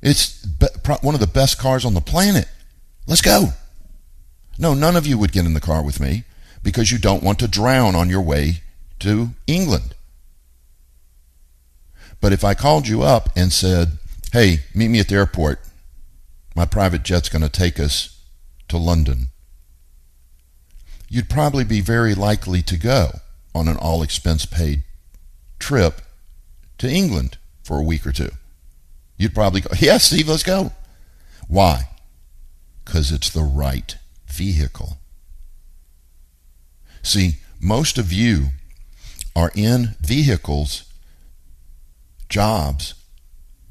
It's 0.00 0.46
one 1.00 1.14
of 1.14 1.20
the 1.20 1.26
best 1.26 1.58
cars 1.58 1.84
on 1.84 1.94
the 1.94 2.00
planet. 2.00 2.48
Let's 3.06 3.22
go. 3.22 3.48
No, 4.58 4.74
none 4.74 4.96
of 4.96 5.06
you 5.06 5.18
would 5.18 5.32
get 5.32 5.46
in 5.46 5.54
the 5.54 5.60
car 5.60 5.82
with 5.82 6.00
me 6.00 6.24
because 6.62 6.92
you 6.92 6.98
don't 6.98 7.22
want 7.22 7.38
to 7.40 7.48
drown 7.48 7.94
on 7.94 8.08
your 8.08 8.22
way 8.22 8.62
to 9.00 9.30
England. 9.46 9.94
But 12.20 12.32
if 12.32 12.44
I 12.44 12.54
called 12.54 12.88
you 12.88 13.02
up 13.02 13.28
and 13.36 13.52
said, 13.52 13.98
hey, 14.32 14.60
meet 14.74 14.88
me 14.88 15.00
at 15.00 15.08
the 15.08 15.16
airport, 15.16 15.60
my 16.54 16.64
private 16.64 17.02
jet's 17.02 17.28
going 17.28 17.42
to 17.42 17.50
take 17.50 17.78
us 17.78 18.18
to 18.68 18.78
London, 18.78 19.26
you'd 21.14 21.28
probably 21.30 21.62
be 21.62 21.80
very 21.80 22.12
likely 22.12 22.60
to 22.60 22.76
go 22.76 23.08
on 23.54 23.68
an 23.68 23.76
all 23.76 24.02
expense 24.02 24.44
paid 24.44 24.82
trip 25.60 26.00
to 26.76 26.90
England 26.90 27.38
for 27.62 27.78
a 27.78 27.84
week 27.84 28.04
or 28.04 28.10
two. 28.10 28.30
You'd 29.16 29.32
probably 29.32 29.60
go, 29.60 29.70
yes, 29.78 30.06
Steve, 30.06 30.28
let's 30.28 30.42
go. 30.42 30.72
Why? 31.46 31.88
Because 32.84 33.12
it's 33.12 33.30
the 33.30 33.44
right 33.44 33.96
vehicle. 34.26 34.98
See, 37.00 37.36
most 37.60 37.96
of 37.96 38.12
you 38.12 38.46
are 39.36 39.52
in 39.54 39.94
vehicles, 40.00 40.82
jobs 42.28 42.94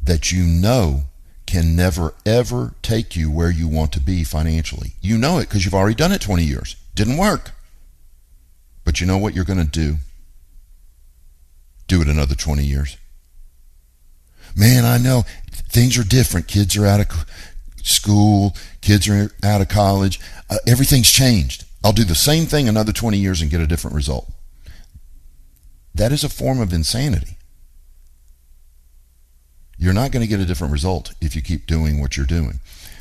that 0.02 0.32
you 0.32 0.46
know 0.46 1.04
can 1.46 1.76
never 1.76 2.14
ever 2.26 2.74
take 2.82 3.18
you 3.18 3.30
where 3.30 3.52
you 3.52 3.68
want 3.68 3.92
to 3.92 4.00
be 4.00 4.24
financially. 4.24 4.94
You 5.02 5.18
know 5.18 5.40
it 5.40 5.50
because 5.50 5.66
you've 5.66 5.74
already 5.74 5.96
done 5.96 6.14
it 6.14 6.22
20 6.22 6.46
years. 6.46 6.78
Didn't 6.96 7.18
work. 7.18 7.52
But 8.84 9.00
you 9.00 9.08
know 9.08 9.18
what 9.18 9.34
you're 9.34 9.46
going 9.46 9.64
to 9.64 9.66
do? 9.66 9.98
Do 11.88 12.02
it 12.02 12.08
another 12.08 12.36
20 12.36 12.64
years. 12.64 12.98
Man, 14.56 14.86
I 14.86 14.98
know 14.98 15.24
things 15.52 15.98
are 15.98 16.04
different. 16.04 16.48
Kids 16.48 16.78
are 16.78 16.86
out 16.86 17.00
of 17.00 17.26
school, 17.84 18.56
kids 18.82 19.08
are 19.10 19.32
out 19.44 19.62
of 19.62 19.70
college. 19.70 20.20
Uh, 20.50 20.58
everything's 20.68 21.12
changed. 21.12 21.66
I'll 21.84 21.92
do 21.92 22.04
the 22.04 22.16
same 22.16 22.46
thing 22.46 22.70
another 22.70 22.94
20 22.94 23.18
years 23.18 23.42
and 23.42 23.52
get 23.52 23.62
a 23.62 23.68
different 23.68 23.96
result. 23.96 24.32
That 25.94 26.12
is 26.12 26.24
a 26.24 26.30
form 26.30 26.62
of 26.62 26.72
insanity. 26.72 27.38
You're 29.78 29.94
not 29.94 30.12
going 30.12 30.22
to 30.22 30.30
get 30.30 30.40
a 30.40 30.46
different 30.46 30.72
result 30.72 31.14
if 31.20 31.36
you 31.36 31.42
keep 31.42 31.66
doing 31.68 32.00
what 32.00 32.16
you're 32.16 32.26
doing. 32.26 32.60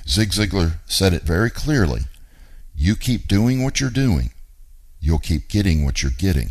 Zig 0.08 0.30
Ziglar 0.30 0.78
said 0.86 1.12
it 1.12 1.22
very 1.22 1.50
clearly. 1.50 2.02
You 2.82 2.96
keep 2.96 3.28
doing 3.28 3.62
what 3.62 3.78
you're 3.78 3.90
doing, 3.90 4.32
you'll 4.98 5.20
keep 5.20 5.48
getting 5.48 5.84
what 5.84 6.02
you're 6.02 6.10
getting, 6.10 6.50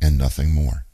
and 0.00 0.16
nothing 0.16 0.54
more. 0.54 0.84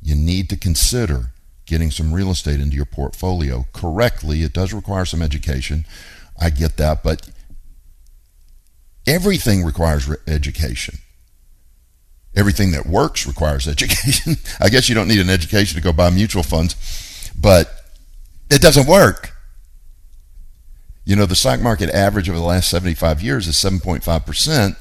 You 0.00 0.14
need 0.14 0.48
to 0.48 0.56
consider 0.56 1.32
getting 1.66 1.90
some 1.90 2.14
real 2.14 2.30
estate 2.30 2.60
into 2.60 2.74
your 2.74 2.86
portfolio 2.86 3.66
correctly. 3.74 4.42
It 4.42 4.54
does 4.54 4.72
require 4.72 5.04
some 5.04 5.20
education. 5.20 5.84
I 6.40 6.48
get 6.48 6.78
that, 6.78 7.02
but 7.02 7.28
everything 9.06 9.64
requires 9.64 10.08
re- 10.08 10.16
education. 10.26 10.94
Everything 12.34 12.70
that 12.70 12.86
works 12.86 13.26
requires 13.26 13.68
education. 13.76 14.36
I 14.58 14.70
guess 14.70 14.88
you 14.88 14.94
don't 14.94 15.08
need 15.08 15.20
an 15.20 15.28
education 15.28 15.76
to 15.76 15.82
go 15.82 15.92
buy 15.92 16.08
mutual 16.08 16.42
funds, 16.42 17.30
but 17.38 17.70
it 18.48 18.62
doesn't 18.62 18.88
work. 18.88 19.31
You 21.04 21.16
know, 21.16 21.26
the 21.26 21.34
stock 21.34 21.60
market 21.60 21.90
average 21.90 22.28
over 22.28 22.38
the 22.38 22.44
last 22.44 22.70
75 22.70 23.22
years 23.22 23.48
is 23.48 23.56
7.5%. 23.56 24.76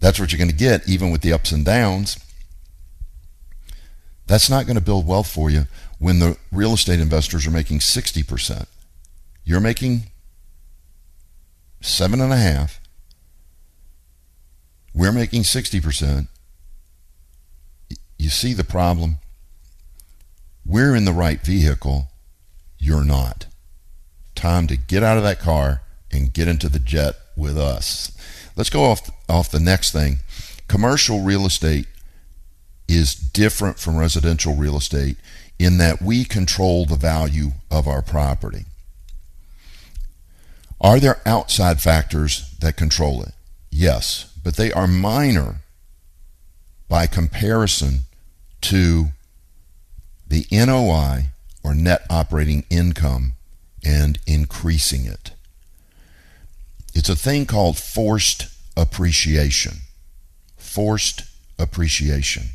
That's 0.00 0.20
what 0.20 0.32
you're 0.32 0.38
going 0.38 0.50
to 0.50 0.56
get, 0.56 0.88
even 0.88 1.10
with 1.10 1.22
the 1.22 1.32
ups 1.32 1.52
and 1.52 1.64
downs. 1.64 2.18
That's 4.26 4.50
not 4.50 4.66
going 4.66 4.76
to 4.76 4.82
build 4.82 5.06
wealth 5.06 5.30
for 5.30 5.50
you 5.50 5.66
when 5.98 6.18
the 6.18 6.36
real 6.50 6.74
estate 6.74 7.00
investors 7.00 7.46
are 7.46 7.50
making 7.50 7.78
60%. 7.78 8.66
You're 9.44 9.60
making 9.60 10.04
seven 11.80 12.20
and 12.20 12.32
a 12.32 12.36
half. 12.36 12.80
We're 14.94 15.12
making 15.12 15.42
60%. 15.42 16.28
You 18.18 18.28
see 18.28 18.52
the 18.52 18.64
problem? 18.64 19.18
We're 20.64 20.94
in 20.94 21.04
the 21.04 21.12
right 21.12 21.40
vehicle. 21.40 22.08
You're 22.78 23.04
not. 23.04 23.46
Time 24.42 24.66
to 24.66 24.76
get 24.76 25.04
out 25.04 25.16
of 25.16 25.22
that 25.22 25.38
car 25.38 25.82
and 26.10 26.32
get 26.32 26.48
into 26.48 26.68
the 26.68 26.80
jet 26.80 27.14
with 27.36 27.56
us. 27.56 28.10
Let's 28.56 28.70
go 28.70 28.86
off 28.86 29.08
off 29.28 29.48
the 29.48 29.60
next 29.60 29.92
thing. 29.92 30.16
Commercial 30.66 31.20
real 31.20 31.46
estate 31.46 31.86
is 32.88 33.14
different 33.14 33.78
from 33.78 33.96
residential 33.96 34.56
real 34.56 34.76
estate 34.76 35.16
in 35.60 35.78
that 35.78 36.02
we 36.02 36.24
control 36.24 36.84
the 36.84 36.96
value 36.96 37.52
of 37.70 37.86
our 37.86 38.02
property. 38.02 38.64
Are 40.80 40.98
there 40.98 41.20
outside 41.24 41.80
factors 41.80 42.52
that 42.58 42.76
control 42.76 43.22
it? 43.22 43.34
Yes, 43.70 44.34
but 44.42 44.56
they 44.56 44.72
are 44.72 44.88
minor 44.88 45.60
by 46.88 47.06
comparison 47.06 48.00
to 48.62 49.10
the 50.26 50.48
NOI 50.50 51.26
or 51.62 51.76
net 51.76 52.04
operating 52.10 52.64
income 52.70 53.34
and 53.84 54.18
increasing 54.26 55.06
it. 55.06 55.32
It's 56.94 57.08
a 57.08 57.16
thing 57.16 57.46
called 57.46 57.78
forced 57.78 58.48
appreciation. 58.76 59.78
Forced 60.56 61.24
appreciation. 61.58 62.50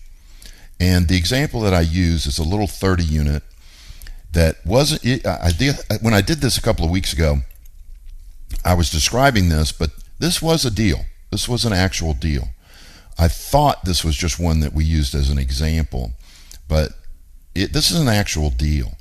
And 0.79 1.07
the 1.07 1.17
example 1.17 1.61
that 1.61 1.73
I 1.73 1.81
use 1.81 2.25
is 2.25 2.37
a 2.37 2.43
little 2.43 2.67
30 2.67 3.03
unit 3.03 3.43
that 4.31 4.57
wasn't. 4.65 5.25
I 5.25 5.51
did 5.51 5.75
when 6.01 6.13
I 6.13 6.21
did 6.21 6.39
this 6.39 6.57
a 6.57 6.61
couple 6.61 6.85
of 6.85 6.91
weeks 6.91 7.13
ago. 7.13 7.39
I 8.63 8.75
was 8.75 8.89
describing 8.89 9.49
this, 9.49 9.71
but 9.71 9.91
this 10.19 10.41
was 10.41 10.65
a 10.65 10.71
deal. 10.71 11.05
This 11.31 11.49
was 11.49 11.65
an 11.65 11.73
actual 11.73 12.13
deal. 12.13 12.49
I 13.17 13.27
thought 13.27 13.85
this 13.85 14.03
was 14.03 14.15
just 14.15 14.39
one 14.39 14.59
that 14.59 14.73
we 14.73 14.85
used 14.85 15.15
as 15.15 15.29
an 15.29 15.39
example, 15.39 16.13
but 16.67 16.91
it, 17.55 17.73
this 17.73 17.89
is 17.89 17.99
an 17.99 18.07
actual 18.07 18.51
deal. 18.51 18.96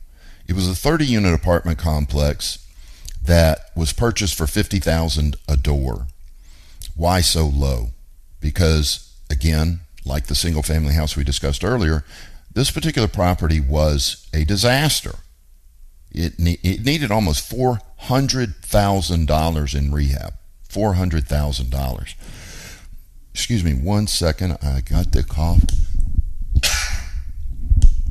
It 0.48 0.54
was 0.54 0.68
a 0.68 0.74
30 0.74 1.06
unit 1.06 1.34
apartment 1.34 1.78
complex 1.78 2.58
that 3.22 3.70
was 3.74 3.92
purchased 3.92 4.36
for 4.36 4.46
50,000 4.46 5.36
a 5.48 5.56
door. 5.56 6.06
Why 6.94 7.20
so 7.20 7.46
low? 7.46 7.88
Because 8.40 9.12
again, 9.28 9.80
like 10.04 10.26
the 10.26 10.34
single 10.34 10.62
family 10.62 10.94
house 10.94 11.16
we 11.16 11.24
discussed 11.24 11.64
earlier, 11.64 12.04
this 12.52 12.70
particular 12.70 13.08
property 13.08 13.60
was 13.60 14.26
a 14.32 14.44
disaster. 14.44 15.16
It, 16.12 16.38
ne- 16.38 16.60
it 16.62 16.84
needed 16.84 17.10
almost 17.10 17.50
$400,000 17.50 19.74
in 19.74 19.92
rehab. 19.92 20.34
$400,000. 20.68 22.14
Excuse 23.34 23.64
me 23.64 23.74
one 23.74 24.06
second. 24.06 24.56
I 24.62 24.80
got 24.80 25.12
the 25.12 25.22
cough. 25.22 25.60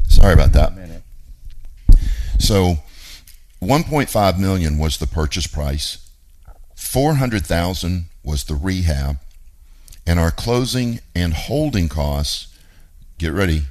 Sorry 0.07 0.33
about 0.33 0.53
that. 0.53 0.73
So 2.39 2.77
1.5 3.61 4.39
million 4.39 4.77
was 4.77 4.97
the 4.97 5.07
purchase 5.07 5.47
price. 5.47 6.09
400,000 6.75 8.05
was 8.23 8.43
the 8.43 8.55
rehab, 8.55 9.17
and 10.05 10.19
our 10.19 10.31
closing 10.31 10.99
and 11.15 11.33
holding 11.33 11.89
costs, 11.89 12.47
get 13.17 13.31
ready, 13.31 13.63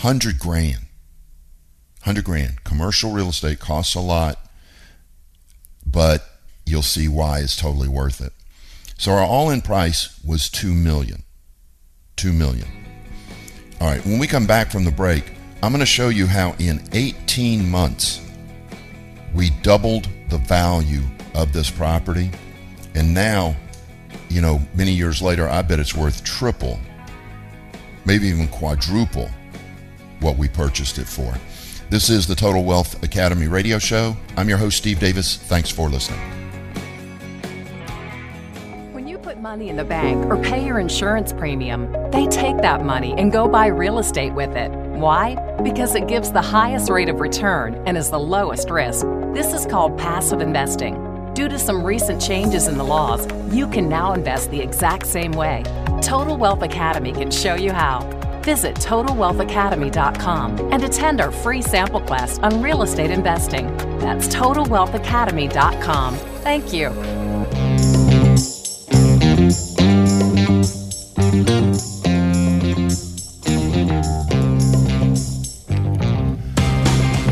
100 0.00 0.38
grand. 0.38 0.86
100 2.02 2.24
grand. 2.24 2.64
Commercial 2.64 3.12
real 3.12 3.30
estate 3.30 3.60
costs 3.60 3.94
a 3.94 4.00
lot, 4.00 4.38
but 5.86 6.22
you'll 6.66 6.82
see 6.82 7.08
why 7.08 7.38
it's 7.38 7.56
totally 7.56 7.88
worth 7.88 8.20
it. 8.20 8.32
So 8.98 9.12
our 9.12 9.24
all-in 9.24 9.62
price 9.62 10.20
was 10.24 10.48
2 10.50 10.72
million. 10.74 11.22
2 12.16 12.32
million. 12.32 12.68
All 13.80 13.88
right, 13.88 14.04
when 14.04 14.18
we 14.18 14.26
come 14.26 14.46
back 14.46 14.70
from 14.70 14.84
the 14.84 14.90
break, 14.90 15.33
I'm 15.64 15.72
going 15.72 15.80
to 15.80 15.86
show 15.86 16.10
you 16.10 16.26
how 16.26 16.54
in 16.58 16.86
18 16.92 17.70
months 17.70 18.20
we 19.32 19.48
doubled 19.62 20.10
the 20.28 20.36
value 20.36 21.00
of 21.34 21.54
this 21.54 21.70
property. 21.70 22.30
And 22.94 23.14
now, 23.14 23.56
you 24.28 24.42
know, 24.42 24.60
many 24.74 24.92
years 24.92 25.22
later, 25.22 25.48
I 25.48 25.62
bet 25.62 25.80
it's 25.80 25.94
worth 25.94 26.22
triple, 26.22 26.78
maybe 28.04 28.26
even 28.26 28.46
quadruple 28.48 29.30
what 30.20 30.36
we 30.36 30.48
purchased 30.48 30.98
it 30.98 31.06
for. 31.06 31.32
This 31.88 32.10
is 32.10 32.26
the 32.26 32.34
Total 32.34 32.62
Wealth 32.62 33.02
Academy 33.02 33.48
radio 33.48 33.78
show. 33.78 34.18
I'm 34.36 34.50
your 34.50 34.58
host, 34.58 34.76
Steve 34.76 35.00
Davis. 35.00 35.38
Thanks 35.38 35.70
for 35.70 35.88
listening. 35.88 36.20
When 38.92 39.08
you 39.08 39.16
put 39.16 39.40
money 39.40 39.70
in 39.70 39.76
the 39.76 39.84
bank 39.84 40.26
or 40.26 40.36
pay 40.42 40.62
your 40.62 40.78
insurance 40.78 41.32
premium, 41.32 41.90
they 42.10 42.26
take 42.26 42.58
that 42.58 42.84
money 42.84 43.14
and 43.16 43.32
go 43.32 43.48
buy 43.48 43.68
real 43.68 43.98
estate 43.98 44.34
with 44.34 44.54
it. 44.56 44.83
Why? 44.94 45.34
Because 45.62 45.94
it 45.94 46.06
gives 46.06 46.30
the 46.30 46.40
highest 46.40 46.88
rate 46.88 47.08
of 47.08 47.20
return 47.20 47.82
and 47.86 47.96
is 47.96 48.10
the 48.10 48.18
lowest 48.18 48.70
risk. 48.70 49.04
This 49.32 49.52
is 49.52 49.66
called 49.66 49.98
passive 49.98 50.40
investing. 50.40 51.32
Due 51.34 51.48
to 51.48 51.58
some 51.58 51.82
recent 51.84 52.22
changes 52.22 52.68
in 52.68 52.78
the 52.78 52.84
laws, 52.84 53.26
you 53.52 53.66
can 53.66 53.88
now 53.88 54.12
invest 54.12 54.52
the 54.52 54.60
exact 54.60 55.06
same 55.06 55.32
way. 55.32 55.64
Total 56.00 56.36
Wealth 56.36 56.62
Academy 56.62 57.12
can 57.12 57.32
show 57.32 57.54
you 57.54 57.72
how. 57.72 58.08
Visit 58.42 58.76
TotalWealthAcademy.com 58.76 60.72
and 60.72 60.84
attend 60.84 61.20
our 61.20 61.32
free 61.32 61.62
sample 61.62 62.00
class 62.00 62.38
on 62.38 62.62
real 62.62 62.82
estate 62.82 63.10
investing. 63.10 63.76
That's 63.98 64.28
TotalWealthAcademy.com. 64.28 66.14
Thank 66.42 66.72
you. 66.72 67.23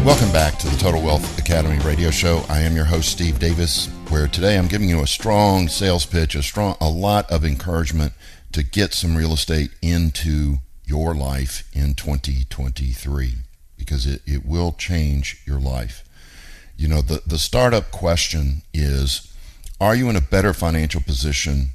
Welcome 0.04 0.32
back 0.32 0.58
to 0.58 0.68
the 0.68 0.76
Total 0.78 1.00
Wealth 1.00 1.38
Academy 1.38 1.78
radio 1.84 2.10
show. 2.10 2.44
I 2.48 2.58
am 2.62 2.74
your 2.74 2.86
host 2.86 3.08
Steve 3.08 3.38
Davis, 3.38 3.86
where 4.08 4.26
today 4.26 4.58
I'm 4.58 4.66
giving 4.66 4.88
you 4.88 5.00
a 5.00 5.06
strong 5.06 5.68
sales 5.68 6.06
pitch, 6.06 6.34
a 6.34 6.42
strong 6.42 6.76
a 6.80 6.88
lot 6.88 7.30
of 7.30 7.44
encouragement 7.44 8.12
to 8.50 8.64
get 8.64 8.94
some 8.94 9.14
real 9.14 9.32
estate 9.32 9.70
into 9.80 10.56
your 10.84 11.14
life 11.14 11.70
in 11.72 11.94
2023 11.94 13.34
because 13.78 14.04
it, 14.04 14.22
it 14.26 14.44
will 14.44 14.72
change 14.72 15.40
your 15.46 15.60
life. 15.60 16.02
You 16.76 16.88
know, 16.88 17.00
the, 17.00 17.22
the 17.24 17.38
startup 17.38 17.92
question 17.92 18.62
is 18.74 19.32
Are 19.80 19.94
you 19.94 20.10
in 20.10 20.16
a 20.16 20.20
better 20.20 20.52
financial 20.52 21.00
position 21.00 21.68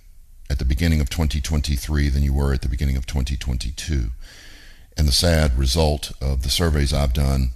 at 0.49 0.59
the 0.59 0.65
beginning 0.65 0.99
of 0.99 1.09
2023 1.09 2.09
than 2.09 2.23
you 2.23 2.33
were 2.33 2.53
at 2.53 2.61
the 2.61 2.67
beginning 2.67 2.97
of 2.97 3.05
2022? 3.05 4.07
And 4.97 5.07
the 5.07 5.13
sad 5.13 5.57
result 5.57 6.11
of 6.21 6.43
the 6.43 6.49
surveys 6.49 6.91
I've 6.91 7.13
done 7.13 7.51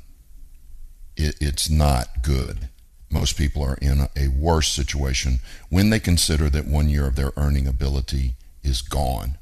it, 1.15 1.35
it's 1.39 1.69
not 1.69 2.23
good. 2.23 2.69
Most 3.09 3.37
people 3.37 3.61
are 3.63 3.77
in 3.81 4.07
a 4.15 4.29
worse 4.29 4.69
situation 4.69 5.39
when 5.69 5.89
they 5.89 5.99
consider 5.99 6.49
that 6.49 6.65
one 6.65 6.89
year 6.89 7.05
of 7.07 7.15
their 7.15 7.33
earning 7.35 7.67
ability 7.67 8.35
is 8.63 8.81
gone 8.81 9.37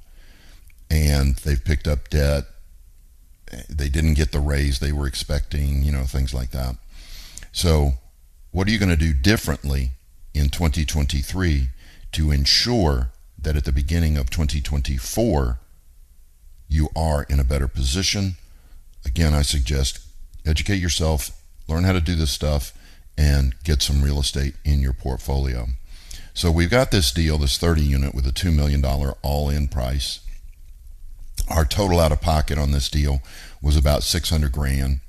and 0.90 1.36
they've 1.38 1.64
picked 1.64 1.88
up 1.88 2.10
debt. 2.10 2.46
They 3.70 3.90
didn't 3.90 4.16
get 4.16 4.32
the 4.32 4.40
raise 4.40 4.80
they 4.80 4.92
were 4.92 5.08
expecting, 5.08 5.84
you 5.84 5.92
know, 5.92 6.04
things 6.04 6.34
like 6.34 6.52
that. 6.52 6.76
So, 7.52 7.94
what 8.52 8.68
are 8.68 8.72
you 8.72 8.80
going 8.80 8.90
to 8.90 8.96
do 8.96 9.14
differently 9.14 9.92
in 10.34 10.50
2023 10.50 11.70
to 12.14 12.32
ensure 12.32 13.12
that 13.38 13.56
at 13.56 13.66
the 13.66 13.72
beginning 13.72 14.18
of 14.18 14.30
2024 14.30 15.60
you 16.68 16.90
are 16.96 17.24
in 17.24 17.40
a 17.40 17.44
better 17.44 17.68
position? 17.68 18.36
Again, 19.06 19.34
I 19.34 19.44
suggest 19.44 20.00
educate 20.46 20.78
yourself, 20.78 21.32
learn 21.70 21.84
how 21.84 21.94
to 21.94 22.02
do 22.02 22.16
this 22.16 22.32
stuff, 22.32 22.74
and 23.18 23.54
get 23.64 23.82
some 23.82 24.02
real 24.02 24.20
estate 24.20 24.56
in 24.64 24.80
your 24.80 24.94
portfolio. 24.94 25.68
So 26.34 26.52
we've 26.52 26.70
got 26.70 26.92
this 26.92 27.12
deal, 27.12 27.38
this 27.38 27.58
30 27.58 27.82
unit 27.82 28.16
with 28.16 28.26
a 28.26 28.32
$2 28.32 28.56
million 28.56 28.84
all 29.22 29.50
in 29.50 29.68
price. 29.68 30.22
Our 31.50 31.66
total 31.66 32.00
out 32.00 32.14
of 32.14 32.22
pocket 32.22 32.58
on 32.58 32.72
this 32.72 32.90
deal 32.90 33.22
was 33.62 33.76
about 33.76 34.04
600 34.04 34.52
grand. 34.52 35.02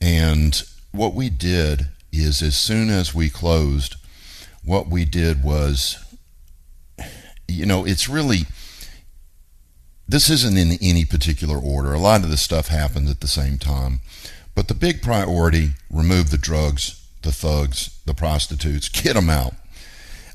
And 0.00 0.60
what 0.92 1.14
we 1.14 1.30
did 1.30 1.86
is 2.12 2.42
as 2.42 2.56
soon 2.56 2.90
as 2.90 3.14
we 3.14 3.30
closed, 3.30 3.96
what 4.64 4.88
we 4.88 5.04
did 5.04 5.44
was, 5.44 6.04
you 7.46 7.66
know, 7.66 7.84
it's 7.84 8.08
really, 8.08 8.46
this 10.08 10.28
isn't 10.28 10.56
in 10.56 10.78
any 10.82 11.04
particular 11.04 11.56
order. 11.56 11.92
A 11.92 12.00
lot 12.00 12.24
of 12.24 12.30
this 12.30 12.42
stuff 12.42 12.68
happens 12.68 13.10
at 13.10 13.20
the 13.20 13.28
same 13.28 13.58
time. 13.58 14.00
But 14.58 14.66
the 14.66 14.74
big 14.74 15.02
priority 15.02 15.74
remove 15.88 16.30
the 16.30 16.36
drugs, 16.36 17.06
the 17.22 17.30
thugs, 17.30 17.96
the 18.06 18.12
prostitutes, 18.12 18.88
get 18.88 19.14
them 19.14 19.30
out. 19.30 19.54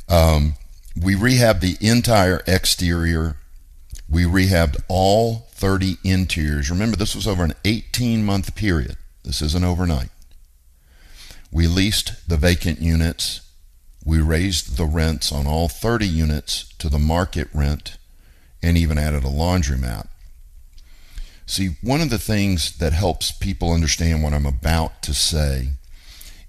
Um, 0.08 0.54
we 0.96 1.14
rehabbed 1.14 1.60
the 1.60 1.76
entire 1.86 2.42
exterior. 2.48 3.36
We 4.08 4.24
rehabbed 4.24 4.82
all 4.88 5.50
30 5.50 5.98
interiors. 6.06 6.72
Remember, 6.72 6.96
this 6.96 7.16
was 7.16 7.28
over 7.28 7.44
an 7.44 7.54
18 7.66 8.24
month 8.24 8.56
period. 8.56 8.96
This 9.26 9.42
isn't 9.42 9.66
overnight. 9.66 10.10
We 11.52 11.68
leased 11.68 12.14
the 12.26 12.38
vacant 12.38 12.80
units. 12.80 13.42
We 14.06 14.22
raised 14.22 14.78
the 14.78 14.86
rents 14.86 15.34
on 15.34 15.48
all 15.48 15.68
30 15.68 16.08
units 16.08 16.74
to 16.80 16.88
the 16.88 16.98
market 16.98 17.50
rent 17.54 17.98
and 18.62 18.78
even 18.78 18.98
added 18.98 19.26
a 19.26 19.28
laundromat. 19.28 20.08
See, 21.46 21.76
one 21.82 22.02
of 22.02 22.10
the 22.10 22.20
things 22.20 22.78
that 22.78 22.94
helps 22.94 23.32
people 23.32 23.74
understand 23.74 24.24
what 24.24 24.34
I'm 24.34 24.46
about 24.46 25.02
to 25.04 25.14
say 25.14 25.70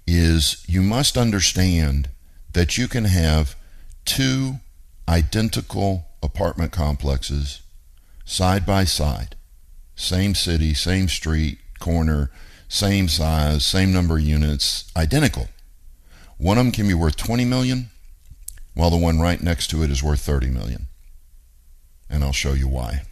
is 0.07 0.63
you 0.67 0.81
must 0.81 1.17
understand 1.17 2.09
that 2.53 2.77
you 2.77 2.87
can 2.87 3.05
have 3.05 3.55
two 4.05 4.55
identical 5.07 6.05
apartment 6.23 6.71
complexes 6.71 7.61
side 8.23 8.65
by 8.65 8.83
side, 8.83 9.35
same 9.95 10.33
city, 10.33 10.73
same 10.73 11.07
street, 11.07 11.59
corner, 11.79 12.31
same 12.67 13.07
size, 13.07 13.65
same 13.65 13.93
number 13.93 14.17
of 14.17 14.23
units, 14.23 14.91
identical. 14.95 15.49
One 16.37 16.57
of 16.57 16.65
them 16.65 16.71
can 16.71 16.87
be 16.87 16.93
worth 16.93 17.15
20 17.15 17.45
million, 17.45 17.89
while 18.73 18.89
the 18.89 18.97
one 18.97 19.19
right 19.19 19.41
next 19.41 19.67
to 19.67 19.83
it 19.83 19.91
is 19.91 20.03
worth 20.03 20.21
30 20.21 20.47
million. 20.47 20.87
And 22.09 22.23
I'll 22.23 22.33
show 22.33 22.53
you 22.53 22.67
why. 22.67 23.03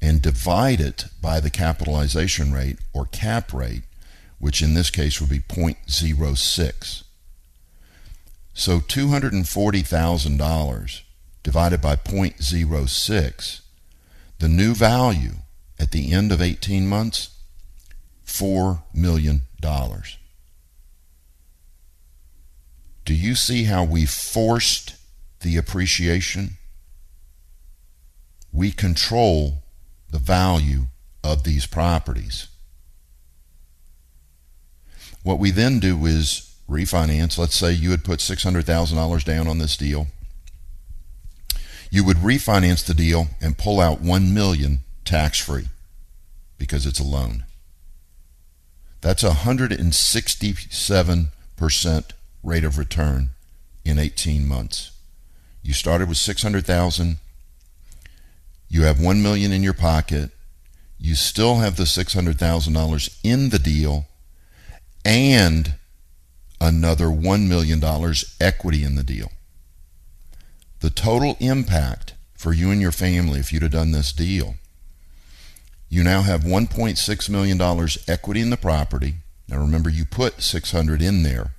and 0.00 0.22
divide 0.22 0.80
it 0.80 1.04
by 1.20 1.40
the 1.40 1.50
capitalization 1.50 2.54
rate 2.54 2.78
or 2.94 3.04
cap 3.04 3.52
rate, 3.52 3.82
which 4.38 4.62
in 4.62 4.72
this 4.72 4.88
case 4.88 5.20
would 5.20 5.28
be 5.28 5.40
0.06. 5.40 7.02
So 8.54 8.80
$240,000 8.80 11.00
divided 11.42 11.82
by 11.82 11.96
0.06, 11.96 13.60
the 14.38 14.48
new 14.48 14.74
value 14.74 15.34
at 15.78 15.90
the 15.90 16.12
end 16.12 16.32
of 16.32 16.40
18 16.40 16.88
months, 16.88 17.28
$4 18.26 18.82
million. 18.94 19.42
Do 23.04 23.14
you 23.14 23.34
see 23.34 23.64
how 23.64 23.84
we 23.84 24.06
forced 24.06 24.94
the 25.42 25.56
appreciation? 25.56 26.56
We 28.52 28.70
control 28.70 29.62
the 30.10 30.18
value 30.18 30.86
of 31.24 31.44
these 31.44 31.66
properties. 31.66 32.48
What 35.22 35.38
we 35.38 35.50
then 35.50 35.78
do 35.78 36.06
is 36.06 36.54
refinance. 36.68 37.38
Let's 37.38 37.54
say 37.54 37.72
you 37.72 37.92
had 37.92 38.04
put 38.04 38.18
$600,000 38.18 39.24
down 39.24 39.46
on 39.46 39.58
this 39.58 39.76
deal. 39.76 40.08
You 41.90 42.04
would 42.04 42.18
refinance 42.18 42.84
the 42.84 42.94
deal 42.94 43.28
and 43.40 43.58
pull 43.58 43.80
out 43.80 44.00
1 44.00 44.32
million 44.32 44.80
tax 45.04 45.38
free 45.38 45.66
because 46.58 46.86
it's 46.86 47.00
a 47.00 47.04
loan. 47.04 47.44
That's 49.00 49.22
a 49.22 49.30
167% 49.30 52.10
rate 52.42 52.64
of 52.64 52.78
return 52.78 53.30
in 53.84 53.98
18 53.98 54.46
months. 54.46 54.91
You 55.62 55.72
started 55.72 56.08
with 56.08 56.18
600,000. 56.18 57.16
You 58.68 58.82
have 58.82 59.00
1 59.00 59.22
million 59.22 59.52
in 59.52 59.62
your 59.62 59.74
pocket. 59.74 60.30
You 60.98 61.14
still 61.14 61.56
have 61.56 61.76
the 61.76 61.84
$600,000 61.84 63.18
in 63.22 63.48
the 63.50 63.58
deal 63.58 64.06
and 65.04 65.74
another 66.60 67.06
$1 67.06 67.48
million 67.48 67.82
equity 68.40 68.84
in 68.84 68.94
the 68.94 69.02
deal. 69.02 69.32
The 70.80 70.90
total 70.90 71.36
impact 71.40 72.14
for 72.34 72.52
you 72.52 72.70
and 72.70 72.80
your 72.80 72.92
family 72.92 73.40
if 73.40 73.52
you'd 73.52 73.62
have 73.62 73.72
done 73.72 73.92
this 73.92 74.12
deal, 74.12 74.54
you 75.88 76.02
now 76.02 76.22
have 76.22 76.42
$1.6 76.42 77.30
million 77.30 77.88
equity 78.08 78.40
in 78.40 78.50
the 78.50 78.56
property. 78.56 79.14
Now 79.48 79.58
remember, 79.58 79.90
you 79.90 80.04
put 80.04 80.42
600 80.42 81.02
in 81.02 81.22
there. 81.22 81.52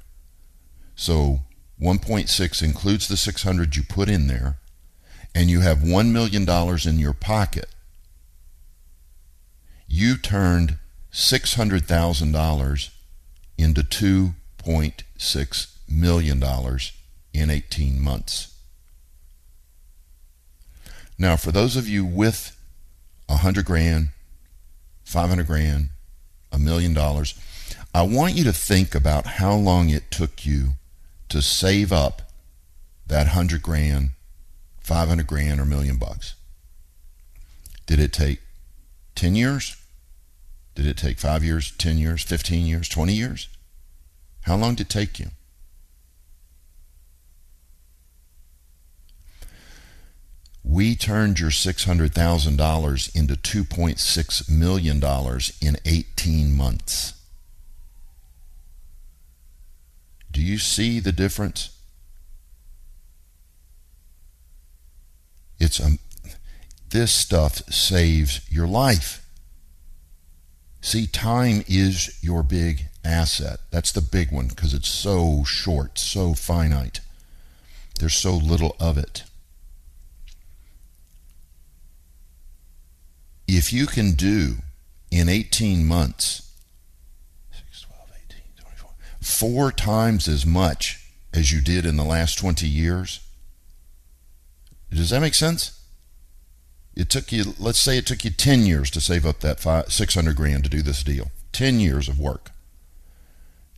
So 0.95 1.41
1.6 1.83 2.63
includes 2.63 3.09
the 3.09 3.17
600 3.17 3.75
you 3.75 3.83
put 3.83 4.07
in 4.07 4.27
there, 4.27 4.55
and 5.35 5.49
you 5.49 5.59
have 5.59 5.79
$1 5.79 6.11
million 6.11 6.47
in 6.87 6.97
your 6.97 7.13
pocket. 7.13 7.67
You 9.85 10.15
turned 10.15 10.77
$600,000 11.11 12.89
into 13.57 13.81
$2.6 13.81 15.77
million 15.89 16.43
in 17.33 17.49
18 17.49 18.01
months. 18.01 18.55
Now, 21.19 21.35
for 21.35 21.51
those 21.51 21.75
of 21.75 21.89
you 21.89 22.05
with 22.05 22.57
a 23.27 23.37
hundred 23.37 23.65
grand, 23.65 24.09
500 25.03 25.45
grand, 25.45 25.89
a 26.49 26.57
million 26.57 26.93
dollars, 26.93 27.37
I 27.93 28.03
want 28.03 28.35
you 28.35 28.45
to 28.45 28.53
think 28.53 28.95
about 28.95 29.25
how 29.25 29.53
long 29.53 29.89
it 29.89 30.09
took 30.09 30.45
you 30.45 30.75
to 31.33 31.41
save 31.41 31.91
up 31.91 32.21
that 33.07 33.29
hundred 33.29 33.63
grand, 33.63 34.11
500 34.81 35.25
grand, 35.25 35.59
or 35.59 35.65
million 35.65 35.97
bucks. 35.97 36.35
Did 37.87 37.99
it 37.99 38.13
take 38.13 38.39
10 39.15 39.35
years? 39.35 39.75
Did 40.75 40.85
it 40.85 40.95
take 40.95 41.17
five 41.17 41.43
years, 41.43 41.71
10 41.71 41.97
years, 41.97 42.21
15 42.21 42.67
years, 42.67 42.87
20 42.87 43.13
years? 43.13 43.47
How 44.41 44.55
long 44.55 44.75
did 44.75 44.85
it 44.85 44.89
take 44.91 45.19
you? 45.19 45.31
We 50.63 50.95
turned 50.95 51.39
your 51.39 51.49
$600,000 51.49 53.15
into 53.15 53.33
$2.6 53.33 54.49
million 54.51 55.03
in 55.61 55.77
18 55.83 56.55
months. 56.55 57.13
Do 60.33 60.41
you 60.41 60.57
see 60.57 60.99
the 60.99 61.11
difference? 61.11 61.69
It's 65.59 65.79
um, 65.79 65.99
this 66.89 67.13
stuff 67.13 67.57
saves 67.71 68.41
your 68.51 68.67
life. 68.67 69.25
See, 70.81 71.07
time 71.07 71.63
is 71.67 72.19
your 72.21 72.43
big 72.43 72.87
asset. 73.05 73.59
That's 73.71 73.91
the 73.91 74.01
big 74.01 74.31
one 74.31 74.47
because 74.47 74.73
it's 74.73 74.89
so 74.89 75.43
short, 75.45 75.97
so 75.99 76.33
finite. 76.33 76.99
There's 77.99 78.15
so 78.15 78.35
little 78.35 78.75
of 78.79 78.97
it. 78.97 79.23
If 83.47 83.71
you 83.71 83.85
can 83.85 84.13
do 84.13 84.55
in 85.11 85.29
18 85.29 85.87
months 85.87 86.52
6, 86.52 86.52
12, 86.52 86.52
18, 86.52 86.52
24, 86.52 86.52
four 89.25 89.71
times 89.71 90.27
as 90.27 90.45
much 90.45 91.05
as 91.33 91.51
you 91.51 91.61
did 91.61 91.85
in 91.85 91.97
the 91.97 92.03
last 92.03 92.37
20 92.37 92.67
years, 92.67 93.19
does 94.91 95.09
that 95.09 95.21
make 95.21 95.33
sense? 95.33 95.79
It 96.95 97.09
took 97.09 97.31
you, 97.31 97.55
let's 97.57 97.79
say 97.79 97.97
it 97.97 98.05
took 98.05 98.23
you 98.23 98.29
10 98.29 98.65
years 98.65 98.91
to 98.91 99.01
save 99.01 99.25
up 99.25 99.39
that 99.39 99.59
five, 99.59 99.91
600 99.91 100.35
grand 100.35 100.63
to 100.63 100.69
do 100.69 100.81
this 100.81 101.03
deal. 101.03 101.31
10 101.51 101.79
years 101.79 102.07
of 102.07 102.19
work. 102.19 102.51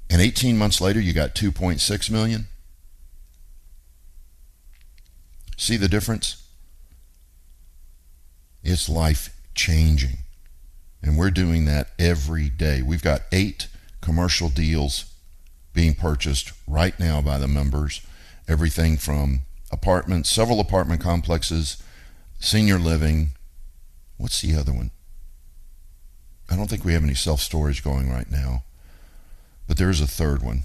And 0.09 0.21
18 0.21 0.57
months 0.57 0.81
later, 0.81 0.99
you 0.99 1.13
got 1.13 1.35
2.6 1.35 2.11
million. 2.11 2.47
See 5.57 5.77
the 5.77 5.87
difference? 5.87 6.47
It's 8.63 8.89
life 8.89 9.35
changing. 9.53 10.17
And 11.01 11.17
we're 11.17 11.31
doing 11.31 11.65
that 11.65 11.91
every 11.97 12.49
day. 12.49 12.81
We've 12.81 13.01
got 13.01 13.21
eight 13.31 13.67
commercial 14.01 14.49
deals 14.49 15.14
being 15.75 15.93
purchased 15.93 16.53
right 16.65 16.99
now 16.99 17.21
by 17.21 17.37
the 17.37 17.47
members. 17.47 18.01
Everything 18.47 18.97
from 18.97 19.41
apartments, 19.71 20.29
several 20.29 20.59
apartment 20.59 21.01
complexes, 21.01 21.83
senior 22.39 22.79
living. 22.79 23.29
What's 24.17 24.41
the 24.41 24.55
other 24.55 24.71
one? 24.71 24.91
I 26.49 26.55
don't 26.55 26.69
think 26.69 26.85
we 26.85 26.93
have 26.93 27.03
any 27.03 27.13
self 27.13 27.41
storage 27.41 27.83
going 27.83 28.09
right 28.09 28.31
now, 28.31 28.63
but 29.67 29.77
there 29.77 29.89
is 29.89 30.01
a 30.01 30.07
third 30.07 30.41
one. 30.41 30.63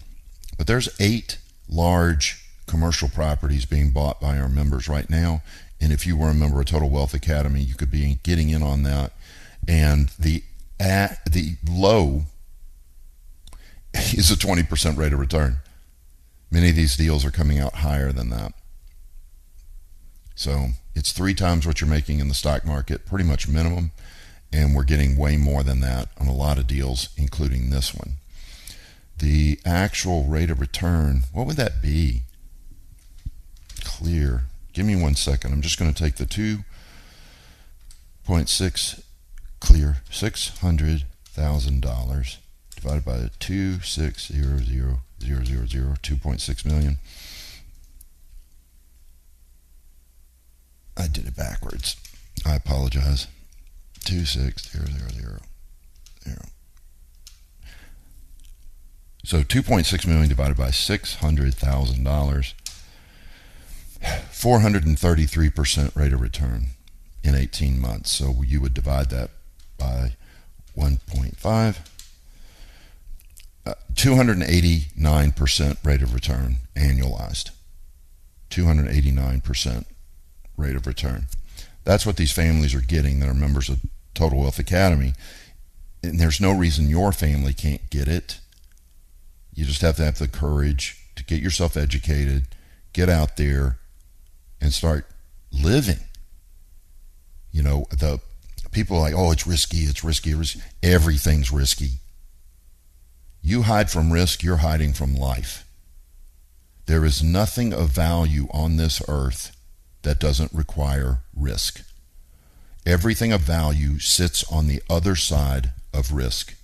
But 0.56 0.66
there's 0.66 0.88
eight 1.00 1.38
large 1.68 2.44
commercial 2.66 3.08
properties 3.08 3.64
being 3.64 3.90
bought 3.90 4.20
by 4.20 4.38
our 4.38 4.48
members 4.48 4.88
right 4.88 5.08
now. 5.10 5.42
And 5.80 5.92
if 5.92 6.06
you 6.06 6.16
were 6.16 6.28
a 6.28 6.34
member 6.34 6.60
of 6.60 6.66
Total 6.66 6.88
Wealth 6.88 7.14
Academy, 7.14 7.62
you 7.62 7.74
could 7.74 7.90
be 7.90 8.18
getting 8.22 8.50
in 8.50 8.62
on 8.62 8.82
that. 8.82 9.12
And 9.66 10.10
the 10.18 10.44
at, 10.78 11.24
the 11.24 11.56
low 11.68 12.24
is 14.12 14.30
a 14.30 14.36
20% 14.36 14.96
rate 14.96 15.12
of 15.12 15.18
return. 15.18 15.58
Many 16.50 16.70
of 16.70 16.76
these 16.76 16.96
deals 16.96 17.24
are 17.24 17.30
coming 17.30 17.58
out 17.58 17.76
higher 17.76 18.12
than 18.12 18.30
that. 18.30 18.52
So 20.34 20.70
it's 20.94 21.12
three 21.12 21.34
times 21.34 21.66
what 21.66 21.80
you're 21.80 21.90
making 21.90 22.18
in 22.18 22.28
the 22.28 22.34
stock 22.34 22.64
market, 22.64 23.06
pretty 23.06 23.24
much 23.24 23.48
minimum. 23.48 23.92
And 24.52 24.74
we're 24.74 24.84
getting 24.84 25.16
way 25.16 25.36
more 25.36 25.62
than 25.62 25.80
that 25.80 26.08
on 26.18 26.26
a 26.26 26.34
lot 26.34 26.58
of 26.58 26.66
deals, 26.66 27.10
including 27.16 27.70
this 27.70 27.94
one. 27.94 28.14
The 29.18 29.60
actual 29.64 30.24
rate 30.24 30.50
of 30.50 30.58
return, 30.60 31.22
what 31.32 31.46
would 31.46 31.56
that 31.56 31.80
be? 31.82 32.22
Clear. 33.84 34.44
Give 34.72 34.86
me 34.86 35.00
one 35.00 35.14
second. 35.14 35.52
I'm 35.52 35.62
just 35.62 35.78
going 35.78 35.92
to 35.92 36.02
take 36.02 36.16
the 36.16 36.26
2.6 36.26 39.02
clear 39.60 39.98
$600,000 40.10 42.36
divided 42.80 43.04
by 43.04 43.16
the 43.18 43.30
2600000 43.40 44.98
2.6 45.20 46.64
million 46.64 46.96
I 51.00 51.06
did 51.06 51.26
it 51.26 51.36
backwards. 51.36 51.96
I 52.44 52.54
apologize. 52.56 53.26
Two 54.04 54.26
six 54.26 54.70
zero 54.70 54.86
zero 54.86 55.08
zero 55.10 55.38
zero. 56.24 56.42
So 59.24 59.42
two 59.42 59.62
point 59.62 59.86
six 59.86 60.06
million 60.06 60.28
divided 60.28 60.56
by 60.58 60.70
six 60.70 61.16
hundred 61.16 61.54
thousand 61.54 62.04
dollars. 62.04 62.54
Four 64.30 64.60
hundred 64.60 64.84
and 64.84 64.98
thirty-three 64.98 65.50
percent 65.50 65.94
rate 65.94 66.12
of 66.12 66.20
return 66.20 66.68
in 67.22 67.34
eighteen 67.34 67.80
months. 67.80 68.10
So 68.10 68.42
you 68.44 68.60
would 68.60 68.74
divide 68.74 69.10
that 69.10 69.30
by 69.78 70.16
one 70.74 70.98
point 71.06 71.38
five. 71.38 71.80
Uh, 73.66 73.74
289% 73.94 75.84
rate 75.84 76.02
of 76.02 76.14
return 76.14 76.56
annualized. 76.74 77.50
289% 78.50 79.84
rate 80.56 80.76
of 80.76 80.86
return. 80.86 81.26
That's 81.84 82.04
what 82.04 82.16
these 82.16 82.32
families 82.32 82.74
are 82.74 82.80
getting 82.80 83.20
that 83.20 83.28
are 83.28 83.34
members 83.34 83.68
of 83.68 83.80
Total 84.14 84.38
Wealth 84.38 84.58
Academy. 84.58 85.14
and 86.02 86.18
there's 86.18 86.40
no 86.40 86.52
reason 86.52 86.88
your 86.88 87.12
family 87.12 87.52
can't 87.52 87.90
get 87.90 88.08
it. 88.08 88.40
You 89.54 89.64
just 89.66 89.82
have 89.82 89.96
to 89.96 90.04
have 90.04 90.18
the 90.18 90.28
courage 90.28 90.98
to 91.16 91.24
get 91.24 91.42
yourself 91.42 91.76
educated, 91.76 92.46
get 92.92 93.08
out 93.10 93.36
there, 93.36 93.78
and 94.60 94.72
start 94.72 95.06
living. 95.52 95.98
You 97.52 97.62
know, 97.62 97.86
the 97.90 98.20
people 98.70 98.96
are 98.96 99.00
like, 99.00 99.14
oh, 99.14 99.32
it's 99.32 99.46
risky, 99.46 99.78
it's 99.78 100.04
risky, 100.04 100.34
risky. 100.34 100.60
Everything's 100.82 101.50
risky. 101.50 101.99
You 103.42 103.62
hide 103.62 103.90
from 103.90 104.12
risk, 104.12 104.42
you're 104.42 104.58
hiding 104.58 104.92
from 104.92 105.14
life. 105.14 105.64
There 106.86 107.04
is 107.04 107.22
nothing 107.22 107.72
of 107.72 107.90
value 107.90 108.48
on 108.52 108.76
this 108.76 109.00
earth 109.08 109.56
that 110.02 110.18
doesn't 110.18 110.52
require 110.52 111.20
risk. 111.34 111.82
Everything 112.84 113.32
of 113.32 113.42
value 113.42 113.98
sits 113.98 114.42
on 114.50 114.66
the 114.66 114.82
other 114.88 115.14
side 115.14 115.72
of 115.92 116.12
risk. 116.12 116.54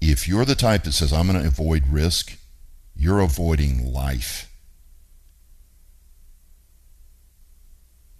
If 0.00 0.28
you're 0.28 0.44
the 0.44 0.54
type 0.54 0.84
that 0.84 0.92
says, 0.92 1.12
I'm 1.12 1.26
going 1.26 1.40
to 1.40 1.48
avoid 1.48 1.88
risk, 1.88 2.36
you're 2.94 3.20
avoiding 3.20 3.92
life. 3.92 4.50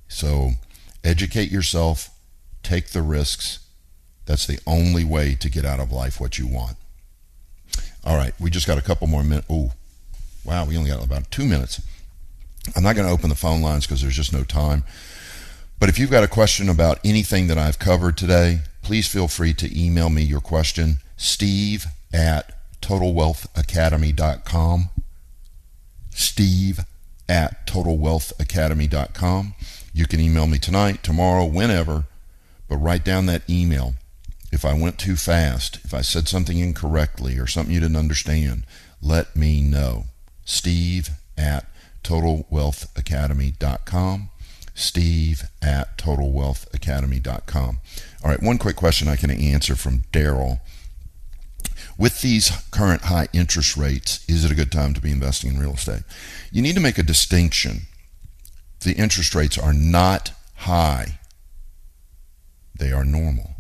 So 0.08 0.52
educate 1.02 1.50
yourself, 1.50 2.10
take 2.62 2.88
the 2.88 3.02
risks. 3.02 3.60
That's 4.26 4.46
the 4.46 4.58
only 4.66 5.04
way 5.04 5.34
to 5.34 5.50
get 5.50 5.64
out 5.64 5.80
of 5.80 5.92
life 5.92 6.20
what 6.20 6.38
you 6.38 6.46
want. 6.46 6.76
All 8.04 8.16
right, 8.16 8.34
we 8.38 8.50
just 8.50 8.66
got 8.66 8.78
a 8.78 8.82
couple 8.82 9.06
more 9.06 9.24
minutes. 9.24 9.46
Oh, 9.48 9.72
wow, 10.44 10.66
we 10.66 10.76
only 10.76 10.90
got 10.90 11.04
about 11.04 11.30
two 11.30 11.44
minutes. 11.44 11.80
I'm 12.74 12.82
not 12.82 12.96
going 12.96 13.06
to 13.06 13.12
open 13.12 13.28
the 13.28 13.34
phone 13.34 13.62
lines 13.62 13.86
because 13.86 14.02
there's 14.02 14.16
just 14.16 14.32
no 14.32 14.44
time. 14.44 14.84
But 15.78 15.88
if 15.88 15.98
you've 15.98 16.10
got 16.10 16.24
a 16.24 16.28
question 16.28 16.68
about 16.68 16.98
anything 17.04 17.46
that 17.48 17.58
I've 17.58 17.78
covered 17.78 18.16
today, 18.16 18.60
please 18.82 19.06
feel 19.06 19.28
free 19.28 19.54
to 19.54 19.78
email 19.78 20.10
me 20.10 20.22
your 20.22 20.40
question, 20.40 20.98
steve 21.16 21.86
at 22.12 22.52
totalwealthacademy.com. 22.80 24.90
Steve 26.10 26.80
at 27.28 27.66
totalwealthacademy.com. 27.66 29.54
You 29.92 30.06
can 30.06 30.20
email 30.20 30.46
me 30.46 30.58
tonight, 30.58 31.02
tomorrow, 31.02 31.44
whenever, 31.44 32.04
but 32.68 32.76
write 32.76 33.04
down 33.04 33.26
that 33.26 33.48
email. 33.48 33.94
If 34.54 34.64
I 34.64 34.72
went 34.72 34.98
too 34.98 35.16
fast, 35.16 35.80
if 35.84 35.92
I 35.92 36.00
said 36.00 36.28
something 36.28 36.58
incorrectly 36.58 37.38
or 37.38 37.48
something 37.48 37.74
you 37.74 37.80
didn't 37.80 37.96
understand, 37.96 38.64
let 39.02 39.34
me 39.34 39.60
know. 39.60 40.04
Steve 40.44 41.10
at 41.36 41.66
totalwealthacademy.com. 42.04 44.30
Steve 44.72 45.42
at 45.60 45.98
totalwealthacademy.com. 45.98 47.80
All 48.22 48.30
right, 48.30 48.42
one 48.42 48.58
quick 48.58 48.76
question 48.76 49.08
I 49.08 49.16
can 49.16 49.32
answer 49.32 49.74
from 49.74 50.04
Daryl. 50.12 50.60
With 51.98 52.22
these 52.22 52.52
current 52.70 53.02
high 53.02 53.26
interest 53.32 53.76
rates, 53.76 54.24
is 54.28 54.44
it 54.44 54.52
a 54.52 54.56
good 54.56 54.70
time 54.70 54.94
to 54.94 55.00
be 55.00 55.10
investing 55.10 55.50
in 55.50 55.58
real 55.58 55.74
estate? 55.74 56.04
You 56.52 56.62
need 56.62 56.76
to 56.76 56.80
make 56.80 56.98
a 56.98 57.02
distinction 57.02 57.88
the 58.80 58.92
interest 58.92 59.34
rates 59.34 59.58
are 59.58 59.72
not 59.72 60.30
high, 60.54 61.18
they 62.78 62.92
are 62.92 63.04
normal. 63.04 63.53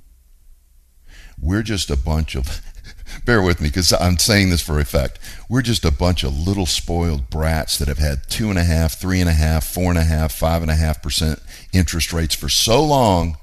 We're 1.44 1.62
just 1.62 1.90
a 1.90 1.96
bunch 1.96 2.34
of, 2.34 2.62
bear 3.26 3.42
with 3.42 3.60
me 3.60 3.68
because 3.68 3.92
I'm 3.92 4.16
saying 4.16 4.48
this 4.48 4.62
for 4.62 4.80
effect. 4.80 5.18
We're 5.48 5.60
just 5.60 5.84
a 5.84 5.92
bunch 5.92 6.24
of 6.24 6.34
little 6.34 6.64
spoiled 6.64 7.28
brats 7.28 7.76
that 7.76 7.88
have 7.88 7.98
had 7.98 8.30
two 8.30 8.48
and 8.48 8.58
a 8.58 8.64
half, 8.64 8.94
three 8.98 9.20
and 9.20 9.28
a 9.28 9.34
half, 9.34 9.66
four 9.66 9.90
and 9.90 9.98
a 9.98 10.04
half, 10.04 10.32
five 10.32 10.62
and 10.62 10.70
a 10.70 10.74
half 10.74 11.02
percent 11.02 11.40
interest 11.74 12.14
rates 12.14 12.34
for 12.34 12.48
so 12.48 12.82
long 12.82 13.36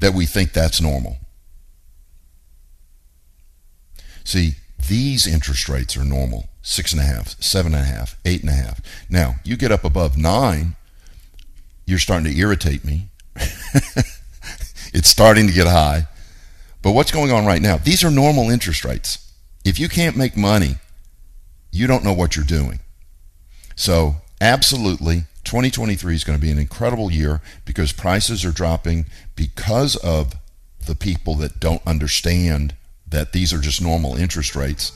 that 0.00 0.14
we 0.14 0.26
think 0.26 0.52
that's 0.52 0.80
normal. 0.80 1.18
See, 4.24 4.54
these 4.88 5.24
interest 5.24 5.68
rates 5.68 5.96
are 5.96 6.04
normal 6.04 6.48
six 6.60 6.92
and 6.92 7.00
a 7.00 7.04
half, 7.04 7.40
seven 7.40 7.72
and 7.72 7.82
a 7.82 7.86
half, 7.86 8.18
eight 8.24 8.40
and 8.40 8.50
a 8.50 8.54
half. 8.54 8.80
Now, 9.08 9.36
you 9.44 9.56
get 9.56 9.70
up 9.70 9.84
above 9.84 10.18
nine, 10.18 10.74
you're 11.86 12.00
starting 12.00 12.32
to 12.32 12.36
irritate 12.36 12.84
me. 12.84 13.10
it's 14.92 15.08
starting 15.08 15.46
to 15.46 15.52
get 15.52 15.68
high. 15.68 16.08
But 16.84 16.92
what's 16.92 17.10
going 17.10 17.32
on 17.32 17.46
right 17.46 17.62
now? 17.62 17.78
These 17.78 18.04
are 18.04 18.10
normal 18.10 18.50
interest 18.50 18.84
rates. 18.84 19.32
If 19.64 19.80
you 19.80 19.88
can't 19.88 20.18
make 20.18 20.36
money, 20.36 20.74
you 21.72 21.86
don't 21.86 22.04
know 22.04 22.12
what 22.12 22.36
you're 22.36 22.44
doing. 22.44 22.80
So, 23.74 24.16
absolutely, 24.38 25.22
2023 25.44 26.14
is 26.14 26.24
going 26.24 26.38
to 26.38 26.42
be 26.42 26.50
an 26.50 26.58
incredible 26.58 27.10
year 27.10 27.40
because 27.64 27.92
prices 27.92 28.44
are 28.44 28.52
dropping 28.52 29.06
because 29.34 29.96
of 29.96 30.34
the 30.84 30.94
people 30.94 31.36
that 31.36 31.58
don't 31.58 31.80
understand 31.86 32.74
that 33.08 33.32
these 33.32 33.54
are 33.54 33.60
just 33.60 33.80
normal 33.80 34.14
interest 34.16 34.54
rates. 34.54 34.92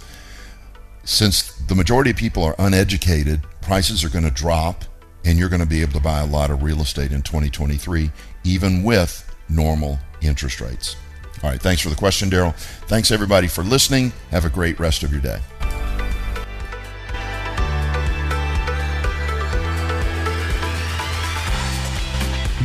Since 1.05 1.53
the 1.69 1.75
majority 1.75 2.11
of 2.11 2.17
people 2.17 2.45
are 2.45 2.55
uneducated, 2.59 3.41
prices 3.63 4.05
are 4.05 4.11
going 4.11 4.27
to 4.27 4.31
drop 4.31 4.85
and 5.25 5.39
you're 5.39 5.49
going 5.49 5.63
to 5.63 5.67
be 5.67 5.81
able 5.81 5.95
to 5.95 6.01
buy 6.01 6.21
a 6.21 6.27
lot 6.27 6.51
of 6.51 6.63
real 6.63 6.83
estate 6.83 7.13
in 7.13 7.23
2023, 7.23 8.11
even 8.45 8.83
with 8.83 9.35
normal 9.49 9.99
interest 10.21 10.61
rates. 10.61 10.95
All 11.43 11.51
right, 11.51 11.61
thanks 11.61 11.83
for 11.83 11.89
the 11.89 11.97
question, 11.97 12.31
Daryl. 12.31 12.55
Thanks, 12.87 13.11
everybody, 13.11 13.47
for 13.47 13.63
listening. 13.63 14.13
Have 14.31 14.45
a 14.45 14.51
great 14.51 14.79
rest 14.81 15.03
of 15.03 15.13
your 15.13 15.21
day. 15.21 15.41